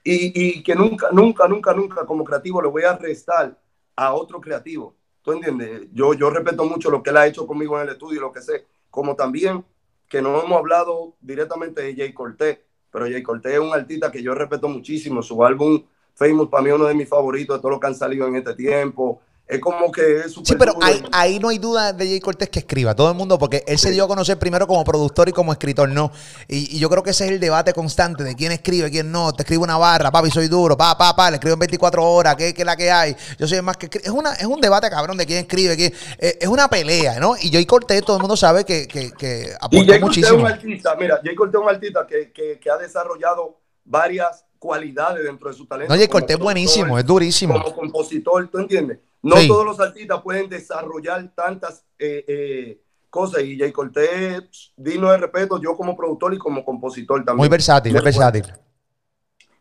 [0.04, 3.58] y, y que nunca, nunca, nunca, nunca como creativo le voy a restar
[3.95, 4.95] a otro creativo.
[5.21, 5.88] ¿Tú entiendes?
[5.93, 8.32] Yo, yo respeto mucho lo que él ha hecho conmigo en el estudio y lo
[8.32, 8.65] que sé.
[8.89, 9.63] Como también
[10.10, 12.60] que no hemos hablado directamente de Jay Cortés,
[12.93, 15.23] pero Jay Cortés es un artista que yo respeto muchísimo.
[15.23, 17.95] Su álbum Famous para mí es uno de mis favoritos de todos los que han
[17.95, 19.19] salido en este tiempo.
[19.45, 22.49] Es como que es súper Sí, pero ahí, ahí no hay duda de Jay Cortés
[22.49, 22.95] que escriba.
[22.95, 25.89] Todo el mundo, porque él se dio a conocer primero como productor y como escritor,
[25.89, 26.12] no.
[26.47, 29.34] Y, y yo creo que ese es el debate constante de quién escribe, quién no.
[29.34, 32.36] Te escribo una barra, papi, soy duro, pa, pa, pa, le escribo en 24 horas,
[32.38, 33.15] ¿qué, qué es la que hay?
[33.38, 33.89] Yo soy el más que.
[34.01, 35.93] Es, una, es un debate, cabrón, de quién escribe, quién.
[36.19, 37.36] eh, es una pelea, ¿no?
[37.39, 40.32] Y Jay Cortés, todo el mundo sabe que, que, que Y aportó Jay Cortés es
[40.32, 40.39] muchísimo.
[40.39, 45.25] un artista, mira, Jay Cortés es un artista que, que, que ha desarrollado varias cualidades
[45.25, 45.93] dentro de su talento.
[45.93, 47.62] No, Jay Cortés es buenísimo, es durísimo.
[47.62, 48.99] Como compositor, ¿tú entiendes?
[49.23, 49.47] No Sí.
[49.47, 55.62] todos los artistas pueden desarrollar tantas eh, eh, cosas y Jay Cortés, digno de respeto,
[55.62, 57.38] yo como productor y como compositor también.
[57.38, 58.53] Muy versátil, Muy versátil.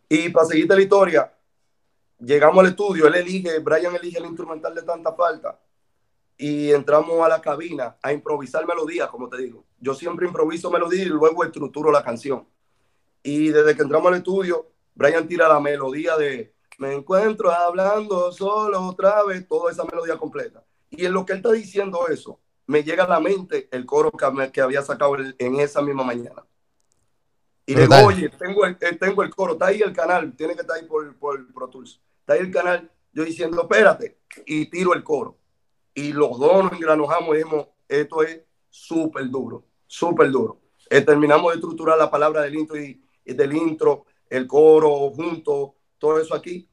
[0.09, 1.33] Y para seguirte la historia,
[2.19, 5.61] llegamos al estudio, él elige, Brian elige el instrumental de tanta falta
[6.37, 9.65] y entramos a la cabina a improvisar melodías, como te digo.
[9.79, 12.47] Yo siempre improviso melodía y luego estructuro la canción.
[13.23, 18.81] Y desde que entramos al estudio, Brian tira la melodía de Me encuentro hablando solo
[18.89, 20.65] otra vez, toda esa melodía completa.
[20.91, 24.11] Y en lo que él está diciendo eso, me llega a la mente el coro
[24.11, 26.45] que, me- que había sacado en esa misma mañana.
[27.67, 30.55] Y le digo, oye, tengo el, eh, tengo el coro, está ahí el canal, tiene
[30.57, 32.01] que estar ahí por, por Pro Tools.
[32.21, 35.39] Está ahí el canal, yo diciendo, espérate, y tiro el coro.
[35.95, 40.61] Y los dos nos engranojamos y dijimos, esto es súper duro, súper duro.
[40.91, 45.77] Eh, terminamos de estructurar la palabra del intro y, y del intro, el coro junto,
[45.99, 46.69] todo eso aquí.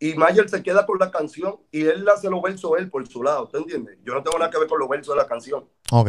[0.00, 3.22] Y Mayer se queda con la canción y él hace los versos él por su
[3.22, 3.98] lado, ¿te entiendes?
[4.04, 5.64] Yo no tengo nada que ver con los versos de la canción.
[5.90, 6.08] Ok.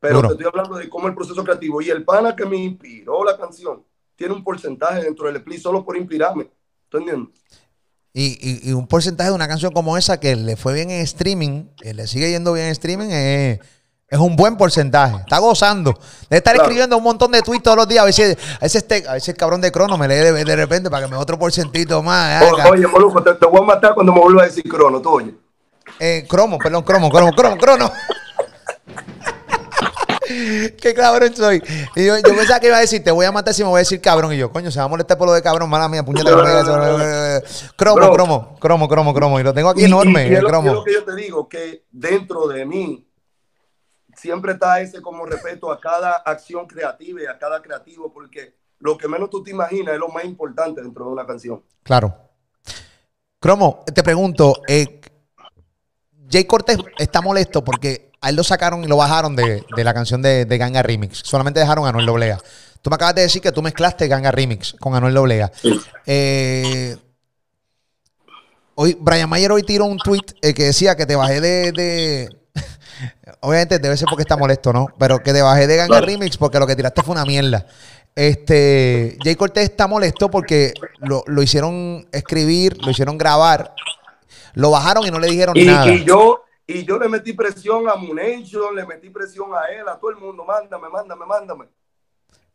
[0.00, 0.28] Pero Duro.
[0.28, 3.36] te estoy hablando de cómo el proceso creativo y el pana que me inspiró la
[3.38, 3.84] canción
[4.16, 6.50] tiene un porcentaje dentro del split solo por inspirarme.
[6.88, 7.32] ¿Tú entiendes?
[8.12, 11.00] Y, y- y un porcentaje de una canción como esa que le fue bien en
[11.02, 13.60] streaming, que le sigue yendo bien en streaming, es,
[14.12, 15.16] es un buen porcentaje.
[15.16, 15.92] Está gozando.
[16.28, 16.64] Debe estar Claro.
[16.68, 18.02] escribiendo un montón de tweets todos los días.
[18.02, 20.56] A veces, a veces, este, a veces el cabrón de crono me lee de, de
[20.56, 22.42] repente para que me otro porcentito más.
[22.42, 22.68] O- Haga.
[22.70, 25.34] oye, Moluco, te, te voy a matar cuando me vuelva a decir crono, tú oye.
[25.98, 27.90] Eh, cromo, perdón, cromo, cromo, cromo, crono.
[30.80, 31.62] Qué cabrón soy.
[31.96, 33.78] Y yo, yo pensaba que iba a decir, te voy a matar si me voy
[33.78, 34.32] a decir cabrón.
[34.32, 36.30] Y yo, coño, se va a molestar por lo de cabrón, mala mía, puñeta.
[37.76, 39.40] Cromo, cromo, cromo, cromo, cromo.
[39.40, 40.72] Y lo tengo aquí Y- enorme, y- y es el cromo.
[40.72, 43.06] lo que yo te digo, que dentro de mí
[44.16, 48.96] siempre está ese como respeto a cada acción creativa y a cada creativo, porque lo
[48.98, 51.62] que menos tú te imaginas es lo más importante dentro de una canción.
[51.82, 52.14] Claro.
[53.38, 55.00] Cromo, te pregunto, eh,
[56.30, 59.92] Jay Cortés está molesto porque a él lo sacaron y lo bajaron de, de la
[59.92, 61.18] canción de, de Ganga Remix.
[61.24, 62.38] Solamente dejaron a Noel Doblea.
[62.80, 65.50] Tú me acabas de decir que tú mezclaste Ganga Remix con Anuel Doblega.
[65.54, 65.80] Sí.
[66.06, 66.96] Eh,
[68.74, 72.41] hoy, Brian Mayer hoy tiró un tweet eh, que decía que te bajé de, de-
[73.40, 74.86] Obviamente debe ser porque está molesto, ¿no?
[74.98, 76.06] Pero que te bajé de Ganga Claro.
[76.06, 77.66] Remix porque lo que tiraste fue una mierda.
[78.14, 83.74] Este, Jay Cortés está molesto porque lo, lo hicieron escribir, lo hicieron grabar,
[84.54, 85.88] lo bajaron y no le dijeron Y, nada.
[85.90, 89.98] y yo y yo le metí presión a Munation, le metí presión a él, a
[89.98, 91.64] todo el mundo, mándame, mándame, mándame.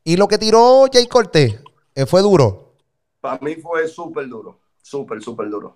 [0.03, 1.59] Y lo que tiró Jay Cortés
[1.93, 2.75] eh, fue duro.
[3.19, 5.75] Para mí fue súper duro, súper, súper duro.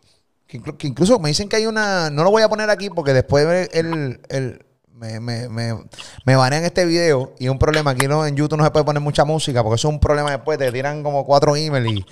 [0.51, 2.09] Que, inclu- que incluso me dicen que hay una.
[2.09, 5.73] No lo voy a poner aquí porque después el, el- me, me, me,
[6.25, 7.91] me banean este video y es un problema.
[7.91, 10.29] Aquí no, en YouTube no se puede poner mucha música porque eso es un problema
[10.29, 10.57] después.
[10.59, 12.05] Te tiran como cuatro emails y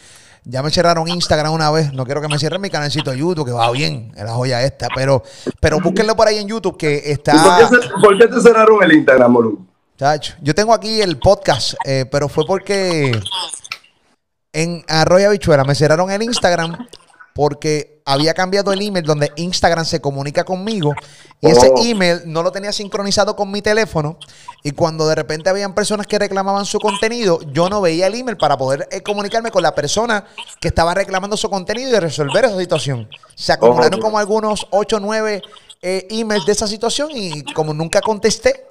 [0.46, 1.92] ya me cerraron Instagram una vez.
[1.92, 4.64] No quiero que me cierren mi canalcito de YouTube, que va bien, es la joya
[4.64, 4.88] esta.
[4.96, 5.22] Pero,
[5.60, 7.70] pero búsquenlo por ahí en YouTube que ¿Y por está.
[7.70, 9.68] qué, por qué te cerraron el Instagram, Molu?
[10.42, 13.12] Yo tengo aquí el podcast, eh, pero fue porque
[14.54, 16.88] en Arroyo Bichuela me cerraron el Instagram
[17.34, 20.94] porque había cambiado el email donde Instagram se comunica conmigo
[21.42, 21.84] y ese Oh.
[21.86, 24.18] email no lo tenía sincronizado con mi teléfono
[24.64, 28.36] y cuando de repente habían personas que reclamaban su contenido, yo no veía el email
[28.38, 30.26] para poder eh, comunicarme con la persona
[30.60, 33.08] que estaba reclamando su contenido y resolver esa situación.
[33.36, 34.04] Se acumularon Oh.
[34.04, 35.42] como algunos 8 o 9
[35.82, 38.66] eh, emails de esa situación y como nunca contesté,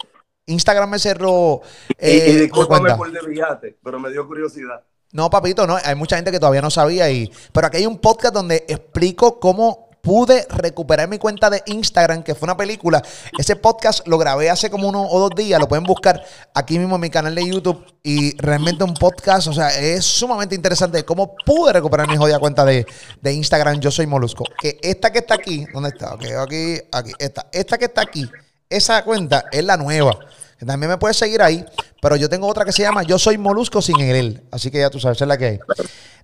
[0.46, 1.60] Instagram me cerró.
[1.90, 2.96] Y- eh, y mi discúlpame cuenta.
[2.96, 4.82] por desviarte, pero me dio curiosidad.
[5.12, 5.78] No, papito, no.
[5.82, 7.10] Hay mucha gente que todavía no sabía.
[7.10, 12.22] Y, pero aquí hay un podcast donde explico cómo pude recuperar mi cuenta de Instagram,
[12.22, 13.02] que fue una película.
[13.38, 15.58] Ese podcast lo grabé hace como uno o dos días.
[15.58, 16.22] Lo pueden buscar
[16.54, 17.84] aquí mismo en mi canal de YouTube.
[18.02, 22.64] Y realmente un podcast, o sea, es sumamente interesante cómo pude recuperar mi jodida cuenta
[22.64, 22.86] de,
[23.20, 23.80] de Instagram.
[23.80, 24.44] Yo soy Molusco.
[24.60, 26.14] Que esta que está aquí, ¿dónde está?
[26.14, 27.46] Ok, aquí, aquí, esta.
[27.52, 28.30] Esta que está aquí,
[28.68, 30.18] esa cuenta es la nueva.
[30.66, 31.64] También me puedes seguir ahí,
[32.02, 34.42] pero yo tengo otra que se llama Yo soy Molusco sin el él.
[34.50, 35.58] Así que ya tú sabes, es la que hay.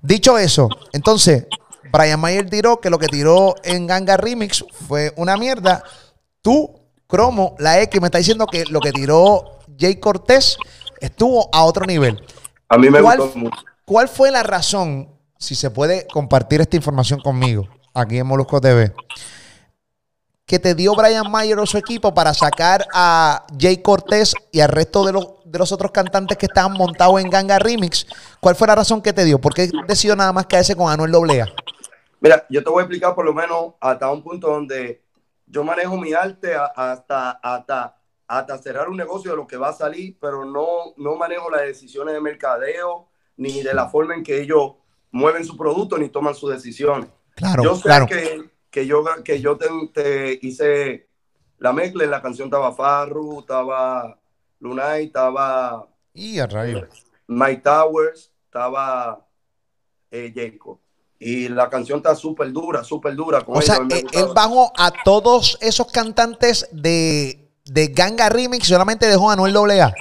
[0.02, 1.46] Dicho eso, entonces,
[1.92, 5.82] Brian Mayer tiró que lo que tiró en Ganga Remix fue una mierda.
[6.42, 10.56] Tú, Cromo, la X, me está diciendo que lo que tiró Jay Cortés
[11.00, 12.24] estuvo a otro nivel.
[12.68, 13.62] A mí me ¿Cuál, gustó mucho.
[13.84, 18.92] ¿Cuál fue la razón, si se puede compartir esta información conmigo, aquí en Molusco TV,
[20.46, 24.68] que te dio Brian Mayer o su equipo para sacar a Jay Cortés y al
[24.68, 28.06] resto de los, de los otros cantantes que estaban montados en Ganga Remix?
[28.40, 29.40] ¿Cuál fue la razón que te dio?
[29.40, 31.46] ¿Por qué decidió nada más caerse con Anuel Doblea?
[32.20, 35.02] Mira, yo te voy a explicar por lo menos hasta un punto donde
[35.46, 39.74] yo manejo mi arte hasta, hasta, hasta cerrar un negocio de lo que va a
[39.74, 44.40] salir, pero no, no manejo las decisiones de mercadeo ni de la forma en que
[44.40, 44.72] ellos
[45.10, 47.08] mueven su producto ni toman sus decisiones.
[47.34, 48.06] Claro, yo sé claro.
[48.06, 51.06] que, que yo, que yo te, te hice
[51.58, 54.18] la mezcla, en la canción estaba Farru, estaba
[54.58, 56.88] Lunay, estaba Y a rayo.
[57.28, 59.24] Mike Towers, estaba
[60.10, 60.80] eh, Jacob.
[61.20, 63.42] Y la canción está súper dura, súper dura.
[63.42, 67.86] Con O sea, ellos, a mí me él, bajó a todos esos cantantes de, de
[67.86, 69.94] Ganga Remix, solamente dejó a Anuel Doblea.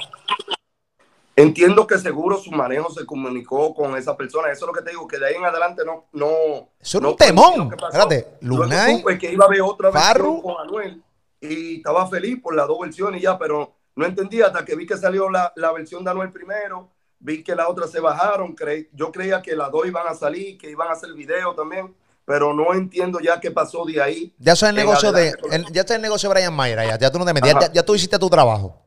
[1.36, 4.50] Entiendo que seguro su manejo se comunicó con esa persona.
[4.52, 6.04] Eso es lo que te digo, que de ahí en adelante no.
[6.12, 7.70] no Eso no un temón.
[7.72, 10.40] Espérate, Luego Lunay, supe que iba a haber otra Farru.
[10.42, 11.02] con Anuel
[11.40, 14.86] y estaba feliz por las dos versiones y ya, pero no entendía hasta que vi
[14.86, 18.88] que salió la, la versión de Anuel primero, vi que las otras se bajaron, creí-
[18.92, 21.94] yo creía que las dos iban a salir, que iban a hacer video también,
[22.24, 24.34] pero no entiendo ya qué pasó de ahí.
[24.38, 26.98] ya eso es el negocio de, el- ya está el negocio de Brian Mayer, ya,
[26.98, 28.80] ya tú no te metes, ya- ya tú hiciste tu trabajo.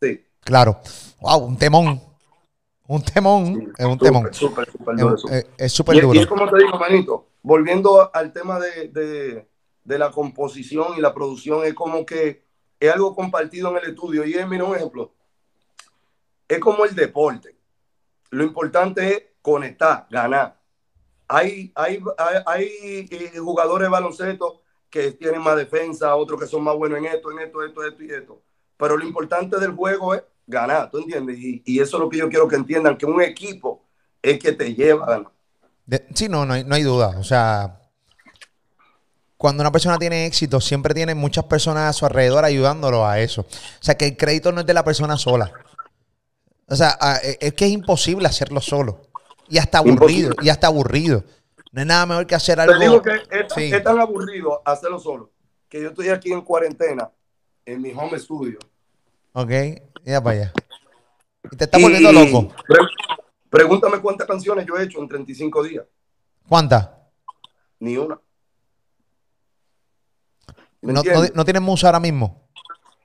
[0.00, 0.80] Sí, Claro.
[1.20, 2.00] Wow, un temón.
[2.88, 3.72] Un temón.
[3.78, 4.28] Es un temón.
[4.30, 4.68] Es duro, súper.
[5.28, 6.14] Es es súper Y, duro.
[6.14, 9.48] y es como te digo, manito, volviendo al tema de, de-
[9.84, 12.44] de la composición y la producción, es como que
[12.78, 14.24] es algo compartido en el estudio.
[14.24, 15.12] Y es, mira, un ejemplo,
[16.48, 17.56] es como el deporte.
[18.30, 20.60] Lo importante es conectar, ganar.
[21.28, 26.62] Hay, hay, hay, hay, eh, jugadores de baloncesto que tienen más defensa, otros que son
[26.62, 28.42] más buenos en esto, en esto, esto, esto y esto.
[28.76, 31.38] Pero lo importante del juego es ganar, ¿tú entiendes?
[31.38, 33.84] Y, y eso es lo que yo quiero que entiendan, que un equipo
[34.20, 35.32] es que te lleva a ganar.
[35.86, 37.16] De- sí, no, no hay, no hay duda.
[37.18, 37.78] O sea,
[39.36, 43.42] cuando una persona tiene éxito, siempre tiene muchas personas a su alrededor ayudándolo a eso.
[43.42, 43.46] O
[43.82, 45.52] sea, que el crédito no es de la persona sola.
[46.68, 49.02] O sea, e- es que es imposible hacerlo solo.
[49.48, 50.04] Y hasta aburrido.
[50.04, 50.36] Imposible.
[50.42, 51.24] Y hasta aburrido.
[51.72, 52.78] No es nada mejor que hacer Te algo.
[52.78, 53.72] digo que es, Sí.
[53.72, 55.30] es tan aburrido hacerlo solo
[55.68, 57.10] que yo estoy aquí en cuarentena
[57.64, 58.58] en mi home studio.
[59.32, 59.50] Ok,
[60.04, 60.52] ya para allá.
[61.50, 62.54] Y te está Y- volviendo loco.
[62.66, 62.86] pre-
[63.50, 65.84] pregúntame cuántas canciones yo he hecho en 35 días.
[66.48, 66.90] ¿Cuántas?
[67.80, 68.20] Ni una.
[70.80, 72.48] ¿Me No, no, no tienes musa ahora mismo.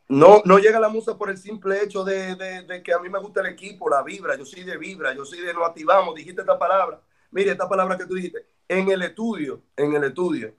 [0.09, 3.09] no, no llega la musa por el simple hecho de, de- de que a mí
[3.09, 4.35] me gusta el equipo, la vibra.
[4.37, 6.15] Yo soy de vibra, yo soy de nos activamos.
[6.15, 7.01] Dijiste esta palabra.
[7.31, 8.45] Mire, esta palabra que tú dijiste.
[8.69, 10.53] En el estudio, en el estudio,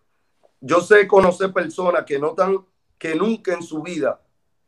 [0.60, 2.64] yo sé conocer personas que no tan,
[2.98, 4.20] que nunca en su vida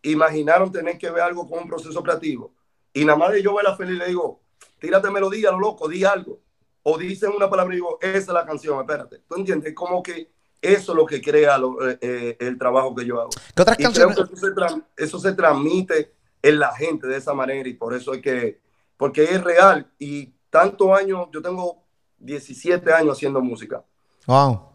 [0.02, 2.52] imaginaron tener que ver algo con un proceso creativo.
[2.92, 4.40] Y nada más de yo verla feliz le digo,
[4.78, 6.40] tírate melodía, lo loco, di algo.
[6.82, 9.18] O dicen una palabra y digo, esa es la canción, espérate.
[9.28, 9.74] ¿Tú entiendes?
[9.74, 10.30] Como que
[10.62, 13.30] eso es lo que crea lo- eh, eh, el trabajo que yo hago.
[13.54, 14.16] ¿Qué otras Y creo canciones?
[14.16, 17.94] que eso se, tra- eso se transmite en la gente de esa manera y por
[17.94, 18.60] eso es que,
[18.96, 21.84] porque es real y tantos años, yo tengo
[22.18, 23.84] 17 años haciendo música
[24.26, 24.68] Wow.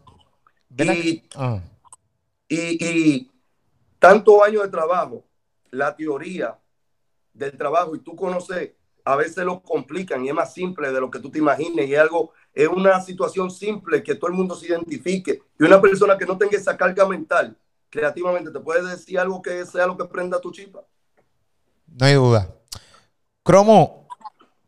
[0.78, 1.22] Y.
[1.36, 1.60] Ah.
[2.48, 3.30] y, y
[4.06, 5.24] tantos años de trabajo,
[5.72, 6.56] la teoría
[7.32, 8.70] del trabajo y tú conoces,
[9.04, 11.94] a veces lo complican y es más simple de lo que tú te imagines y
[11.94, 16.16] es algo, es una situación simple que todo el mundo se identifique y una persona
[16.16, 17.56] que no tenga esa carga mental
[17.90, 20.84] creativamente te puede decir algo que sea lo que prenda tu chispa.
[21.86, 22.48] No hay duda.
[23.42, 24.06] Cromo,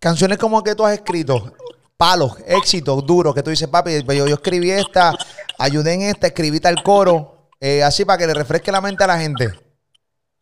[0.01, 1.53] canciones como que tú has escrito,
[1.97, 5.17] palos, éxitos duros, que tú dices, papi, pues yo, yo escribí esta,
[5.59, 9.07] ayudé en esta, escribí tal coro, eh, así para que le refresque la mente a
[9.07, 9.51] la gente.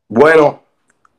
[0.09, 0.63] Bueno,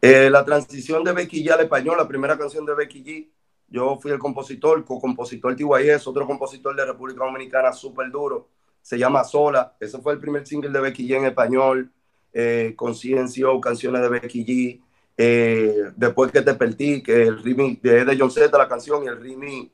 [0.02, 3.30] eh, la transición de Becky G al español, la primera canción de Becky G,
[3.70, 8.48] yo fui el compositor, co-compositor TYS, otro compositor de República Dominicana súper duro,
[8.82, 11.92] se llama Sola, ese fue el primer single de Becky G en español,
[12.32, 14.82] eh, Conciencia, canciones de Becky G,
[15.18, 19.08] eh, Después que te perdí, que el remix de, de John Z, la canción, y
[19.08, 19.72] el remix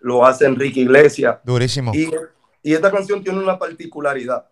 [0.00, 1.38] lo hace Enrique Iglesias.
[1.42, 1.92] Durísimo.
[1.92, 2.10] Y,
[2.62, 4.48] y esta canción tiene una particularidad.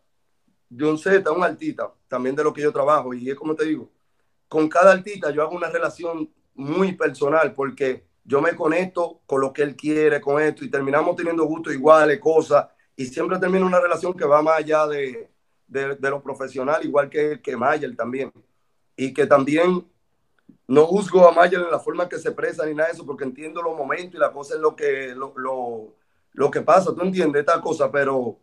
[0.79, 3.91] John Z un artista, también de lo que yo trabajo, y es como te digo,
[4.49, 9.53] con cada artista yo hago una relación muy personal porque yo me conecto con lo
[9.53, 13.81] que él quiere, con esto, y terminamos teniendo gustos iguales, cosas, y siempre termina una
[13.81, 15.31] relación que va más allá de,
[15.67, 18.33] de, de lo profesional, igual que, que Mayer también.
[18.97, 19.85] Y que también
[20.69, 23.25] no juzgo a Mayer en la forma que se expresa ni nada de eso, porque
[23.25, 25.97] entiendo los momentos y la cosa es lo que, lo, lo,
[26.33, 28.39] lo que pasa, tú entiendes esta cosa, pero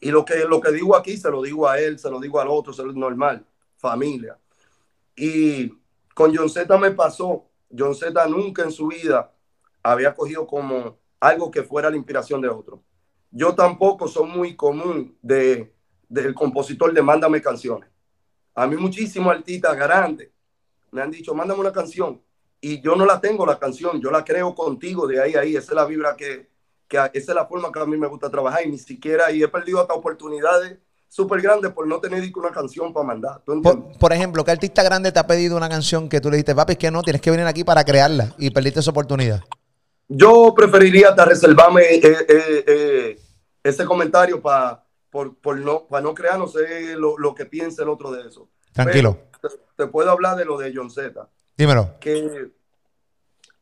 [0.00, 2.40] y lo que, lo que digo aquí se lo digo a él, se lo digo
[2.40, 3.44] al otro, se lo normal,
[3.76, 4.38] familia.
[5.14, 5.68] Y
[6.14, 9.32] con John Z me pasó, John Z nunca en su vida
[9.82, 12.82] había cogido como algo que fuera la inspiración de otro.
[13.30, 15.72] Yo tampoco soy muy común de
[16.10, 17.88] del compositor de mándame canciones.
[18.54, 20.30] A mí muchísimos artistas grandes
[20.90, 22.20] me han dicho, mándame una canción.
[22.60, 25.56] Y yo no la tengo la canción, yo la creo contigo de ahí a ahí.
[25.56, 26.49] Esa es la vibra que,
[26.90, 29.42] que esa es la forma que a mí me gusta trabajar y ni siquiera, y
[29.42, 30.76] he perdido hasta oportunidades
[31.08, 33.42] súper grandes por no tener una canción para mandar.
[33.44, 36.54] Por, por ejemplo, ¿qué artista grande te ha pedido una canción que tú le dijiste,
[36.54, 39.40] papi, es que no, tienes que venir aquí para crearla y perdiste esa oportunidad?
[40.08, 43.20] Yo preferiría hasta reservarme eh, eh, eh,
[43.62, 47.82] ese comentario para por, por no, para no crear, no sé lo, lo, que piense
[47.82, 48.48] el otro de eso.
[48.72, 49.16] Tranquilo.
[49.40, 51.28] Pero te, te, puedo hablar de lo de John Z.
[51.56, 51.98] Dímelo.
[52.00, 52.50] Que,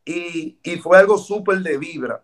[0.05, 2.23] y, y fue algo súper de vibra,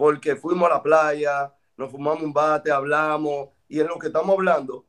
[0.00, 4.34] porque fuimos a la playa, nos fumamos un bate, hablamos, y en lo que estamos
[4.34, 4.86] hablando,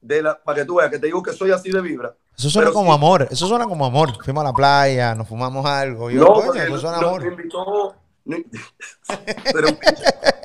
[0.00, 2.16] de la, para que tú veas que te digo que soy así de vibra.
[2.34, 2.94] Eso suena como sí.
[2.94, 4.12] amor, eso suena como amor.
[4.24, 6.10] Fuimos a la playa, nos fumamos algo.
[6.10, 7.26] Yo, no, coño, eso suena no, amor.
[7.26, 7.94] Invitó,
[9.52, 9.68] pero,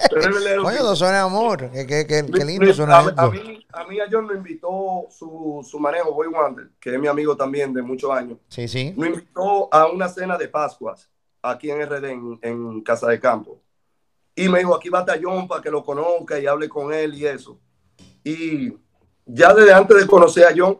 [0.09, 1.71] pero Coño, eso suena amor.
[1.71, 3.21] Qué, qué, qué, qué lindo suena a, esto.
[3.21, 6.99] A mí, a mí a John me invitó su, su manejo, Boy Wonder, que es
[6.99, 8.37] mi amigo también de muchos años.
[8.49, 8.93] Sí, sí.
[8.97, 11.09] Me invitó a una cena de Pascuas
[11.41, 13.61] aquí en RD, en, en Casa de Campo.
[14.35, 17.13] Y me dijo, aquí va a John para que lo conozca y hable con él
[17.15, 17.59] y eso.
[18.23, 18.73] Y
[19.25, 20.79] ya desde antes de conocer a John,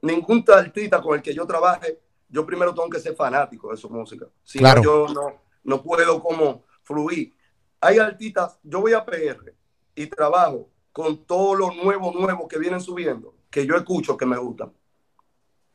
[0.00, 3.88] ningún artista con el que yo trabaje, yo primero tengo que ser fanático de su
[3.88, 4.26] música.
[4.42, 4.82] Si claro.
[4.82, 7.34] no, yo no, no puedo como fluir.
[7.80, 9.54] Hay artistas, yo voy a PR
[9.94, 14.36] y trabajo con todo lo nuevo, nuevo que vienen subiendo, que yo escucho que me
[14.36, 14.72] gustan.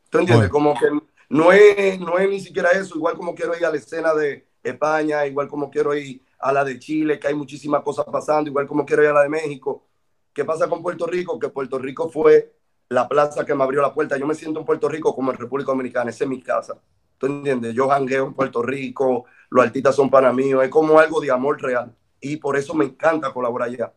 [0.10, 0.50] ¿Tú entiendes?
[0.50, 0.76] Bueno.
[0.76, 3.78] Como que no es, no es ni siquiera eso, igual como quiero ir a la
[3.78, 8.06] escena de España, igual como quiero ir a la de Chile, que hay muchísimas cosas
[8.06, 9.86] pasando, igual como quiero ir a la de México.
[10.34, 11.40] ¿Qué pasa con Puerto Rico?
[11.40, 12.54] Que Puerto Rico fue
[12.90, 14.18] la plaza que me abrió la puerta.
[14.18, 16.80] Yo me siento en Puerto Rico como en República Dominicana, esa es mi casa.
[17.18, 17.74] ¿Tú entiendes?
[17.74, 21.62] Yo jangueo en Puerto Rico, los artistas son para mí, es como algo de amor
[21.62, 21.96] real.
[22.22, 23.94] Y por eso me encanta colaborar allá.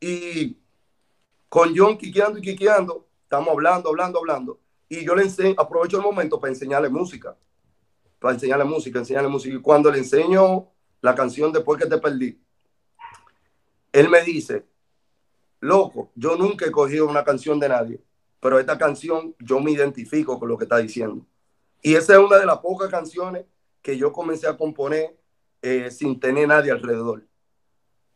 [0.00, 0.58] Y
[1.48, 4.60] con John quiqueando y quiqueando, estamos hablando, hablando, hablando.
[4.88, 7.36] Y yo le enseño, aprovecho el momento para enseñarle música.
[8.18, 9.54] Para enseñarle música, enseñarle música.
[9.56, 10.68] Y cuando le enseño
[11.00, 12.40] la canción Después que te perdí,
[13.92, 14.66] él me dice,
[15.60, 18.00] loco, yo nunca he cogido una canción de nadie,
[18.40, 21.26] pero esta canción yo me identifico con lo que está diciendo.
[21.82, 23.46] Y esa es una de las pocas canciones
[23.82, 25.16] que yo comencé a componer
[25.62, 27.26] eh, sin tener nadie alrededor.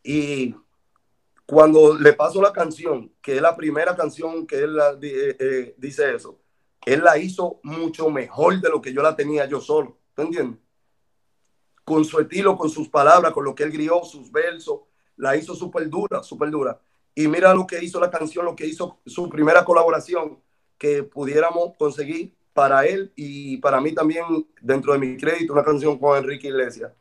[0.02, 0.54] Y
[1.46, 6.14] cuando le paso la canción, que es la primera canción que él eh, eh, dice
[6.14, 6.38] eso,
[6.84, 9.98] él la hizo mucho mejor de lo que yo la tenía yo solo.
[10.14, 10.58] ¿Tú entiendes?
[11.84, 14.80] Con su estilo, con sus palabras, con lo que él grió, sus versos,
[15.16, 16.80] la hizo súper dura, súper dura.
[17.14, 20.38] Y mira lo que hizo la canción, lo que hizo su primera colaboración
[20.78, 24.24] que pudiéramos conseguir para él y para mí también
[24.60, 26.92] dentro de mi crédito, una canción con Enrique Iglesias.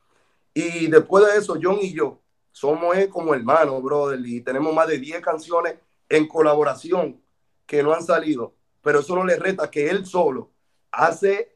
[0.53, 2.19] Y después de eso, John y yo
[2.51, 5.75] somos eh, como hermanos, brother, y tenemos más de 10 canciones
[6.09, 7.21] en colaboración
[7.65, 10.51] que no han salido, pero eso no le reta que él solo
[10.91, 11.55] hace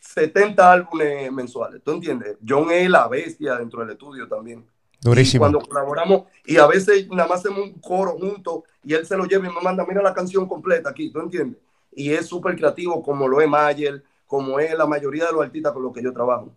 [0.00, 2.36] 70 álbumes mensuales, ¿tú entiendes?
[2.46, 4.66] John es la bestia dentro del estudio también.
[5.00, 5.40] Y Durísimo.
[5.40, 9.24] cuando colaboramos, y a veces nada más hacemos un coro juntos y él se lo
[9.24, 11.60] lleva y me manda, mira la canción completa aquí, ¿tú entiendes?
[11.92, 15.72] Y es súper creativo como lo es Mayer, como es la mayoría de los artistas
[15.72, 16.52] con los que yo trabajo.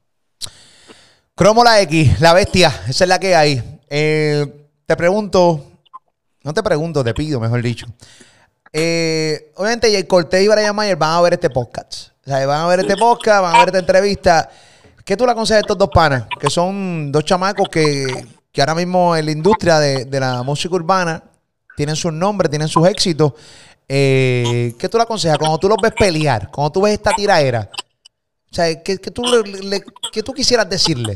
[1.35, 3.79] Cromo la X, la bestia, esa es la que hay.
[3.89, 5.61] Eh, te pregunto,
[6.43, 7.87] no te pregunto, te pido, mejor dicho.
[8.77, 12.09] Eh, obviamente, Jay Cortés y Brian Mayer van a ver este podcast.
[12.25, 14.49] O sea, van a ver este podcast, van a ver esta entrevista.
[15.05, 16.25] ¿Qué tú le aconsejas a estos dos panas?
[16.37, 20.75] Que son dos chamacos que, que ahora mismo en la industria de, de la música
[20.75, 21.23] urbana
[21.77, 23.31] tienen sus nombres, tienen sus éxitos.
[23.87, 25.37] Eh, ¿Qué tú le aconsejas?
[25.37, 27.69] Cuando tú los ves pelear, cuando tú ves esta tiraera,
[28.51, 29.85] o sea, ¿qué, qué tú, le-
[30.21, 31.15] tú quisieras decirle?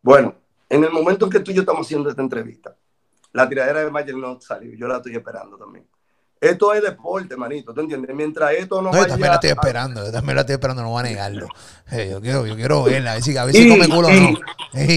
[0.00, 0.34] Bueno,
[0.70, 2.74] en el momento en que tú y yo estamos haciendo esta entrevista,
[3.32, 5.84] la tiradera de Mayer no salió, yo la estoy esperando también.
[6.44, 8.14] Esto es deporte, manito, ¿tú entiendes?
[8.14, 10.90] Mientras esto no, No, yo también la estoy esperando, yo también la estoy esperando, no
[10.90, 11.48] voy a negarlo.
[11.90, 14.08] Eh, yo, quiero, yo quiero verla, a ver si, a ver si Y- come culo
[14.08, 14.38] o no.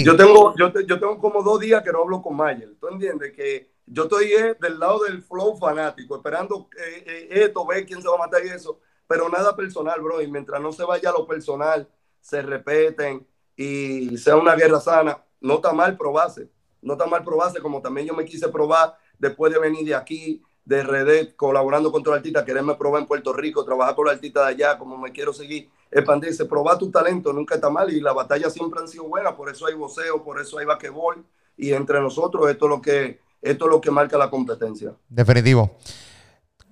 [0.03, 2.75] Yo tengo, yo, yo tengo como dos días que no hablo con Mayer.
[2.79, 3.31] ¿Tú entiendes?
[3.33, 8.01] Que yo estoy eh, del lado del flow fanático, esperando eh, eh, esto, ver quién
[8.01, 8.79] se va a matar y eso.
[9.07, 10.21] Pero nada personal, bro.
[10.21, 11.87] Y mientras no se vaya a lo personal,
[12.19, 13.25] se repeten
[13.55, 16.49] y sea una guerra sana, no está mal probarse.
[16.81, 20.43] No está mal probarse, como también yo me quise probar después de venir de aquí,
[20.68, 24.45] de RD, colaborando con otros artistas, quererme probar en Puerto Rico, trabajar con los artistas
[24.47, 28.13] de allá, como me quiero seguir, expandirse, probar tu talento, nunca está mal y las
[28.13, 32.01] batallas siempre han sido buenas, por eso hay voceo, por eso hay basquetbol y entre
[32.01, 34.93] nosotros esto es lo que, esto es lo que marca la competencia.
[35.07, 35.78] Definitivo.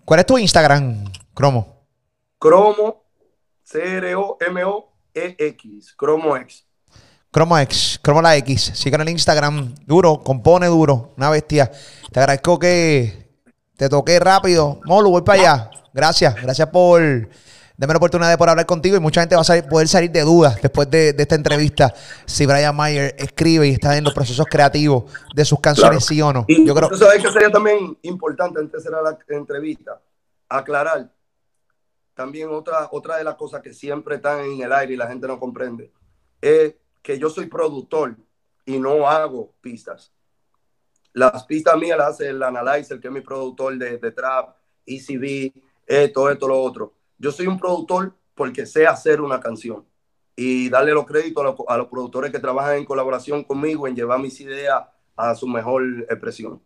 [0.04, 1.86] ¿Cuál es tu Instagram, Cromo?
[2.38, 3.06] Cromo,
[3.64, 4.84] C-R-O-M-O-E-X,
[5.96, 6.66] Cromo X.
[7.32, 8.72] Cromo X, Cromo la X.
[8.76, 9.74] Sigan en el Instagram.
[9.86, 11.14] Duro, compone duro.
[11.18, 11.72] Una bestia.
[12.12, 13.25] Te agradezco que
[13.78, 14.80] te toqué rápido.
[14.86, 15.70] Molo, voy para allá.
[15.94, 16.36] Gracias.
[16.42, 17.02] Gracias por
[17.78, 18.96] darme la oportunidad de poder hablar contigo.
[18.96, 21.94] Y mucha gente va a salir- poder salir de dudas después de, de esta entrevista.
[22.26, 26.06] Si Brian Mayer escribe y está en los procesos creativos de sus canciones, Claro.
[26.08, 26.46] sí o no.
[26.48, 26.90] Y Yo creo.
[26.90, 30.02] tú sabes que sería también importante antes de cerrar la entrevista,
[30.50, 31.12] aclarar
[32.14, 35.28] también otra, otra de las cosas que siempre están en el aire y la gente
[35.28, 35.92] no comprende,
[36.40, 38.16] es que yo soy productor
[38.66, 40.14] y no hago pistas.
[41.16, 44.54] Las pistas mías las hace el Analyzer, que es mi productor de, de trap,
[44.86, 45.54] ECB,
[45.88, 46.94] esto, esto, lo otro.
[47.18, 49.86] Yo soy un productor porque sé hacer una canción
[50.36, 53.96] y darle los créditos a los, a los productores que trabajan en colaboración conmigo en
[53.96, 54.84] llevar mis ideas
[55.16, 56.62] a su mejor expresión.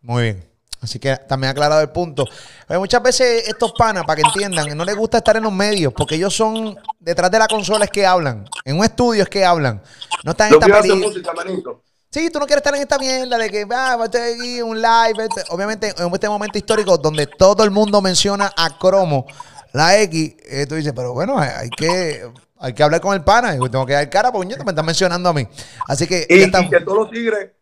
[0.00, 0.50] Muy bien.
[0.80, 2.24] Así que también ha aclarado el punto.
[2.68, 5.92] Oye, muchas veces estos panas, para que entiendan, no les gusta estar en los medios
[5.92, 8.46] porque ellos son detrás de la consola es que hablan.
[8.64, 9.82] En un estudio es que hablan.
[10.24, 11.82] No están en esta quiero
[12.12, 15.24] Sí, tú no quieres estar en esta mierda de que ah, estoy aquí un live.
[15.28, 19.26] este- Obviamente, en este momento histórico donde todo el mundo menciona a Cromo,
[19.72, 23.54] la X, eh, tú dices, pero bueno, hay que, hay que hablar con el pana.
[23.54, 25.46] Y tengo que dar cara porque me están mencionando a mí.
[25.86, 27.52] Así que Y, ya y que todos los tigres,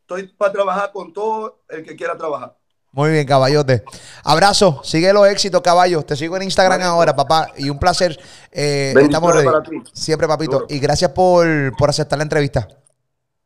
[0.00, 2.56] estoy para trabajar con todo el que quiera trabajar.
[2.90, 3.84] Muy bien, caballote.
[4.24, 6.04] Abrazo, sigue los éxitos, caballos.
[6.06, 7.52] Te sigo en Instagram ahora, papá.
[7.56, 8.18] Y un placer.
[8.50, 9.48] Eh, estamos ready.
[9.92, 10.52] Siempre, papito.
[10.60, 10.66] Duro.
[10.70, 12.66] Y gracias por, por aceptar la entrevista.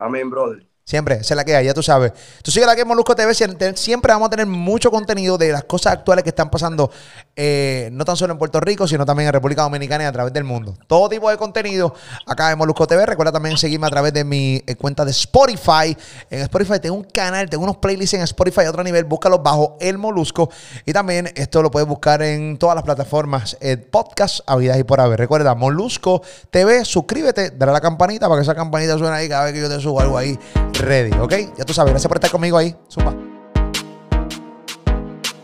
[0.00, 0.69] Amén, brother.
[0.90, 2.10] Siempre, esa es la que hay, ya tú sabes.
[2.42, 5.52] Tú sigue la que es Molusco TV, sie- siempre vamos a tener mucho contenido de
[5.52, 6.90] las cosas actuales que están pasando,
[7.36, 10.32] eh, no tan solo en Puerto Rico, sino también en República Dominicana y a través
[10.32, 10.74] del mundo.
[10.88, 11.94] Todo tipo de contenido
[12.26, 13.06] acá en Molusco TV.
[13.06, 15.96] Recuerda también seguirme a través de mi eh, cuenta de Spotify.
[16.28, 19.04] En Spotify tengo un canal, tengo unos playlists en Spotify a otro nivel.
[19.04, 20.50] Búscalos bajo El Molusco.
[20.86, 25.00] Y también esto lo puedes buscar en todas las plataformas, eh, podcast, habidas y por
[25.00, 25.20] haber.
[25.20, 26.20] Recuerda, Molusco
[26.50, 29.60] TV, suscríbete, dale a la campanita para que esa campanita suene ahí cada vez que
[29.60, 30.36] yo te subo algo ahí
[30.80, 31.32] ready, ¿ok?
[31.56, 32.74] Ya tú sabes, gracias por estar conmigo ahí.
[32.90, 33.29] Zumba.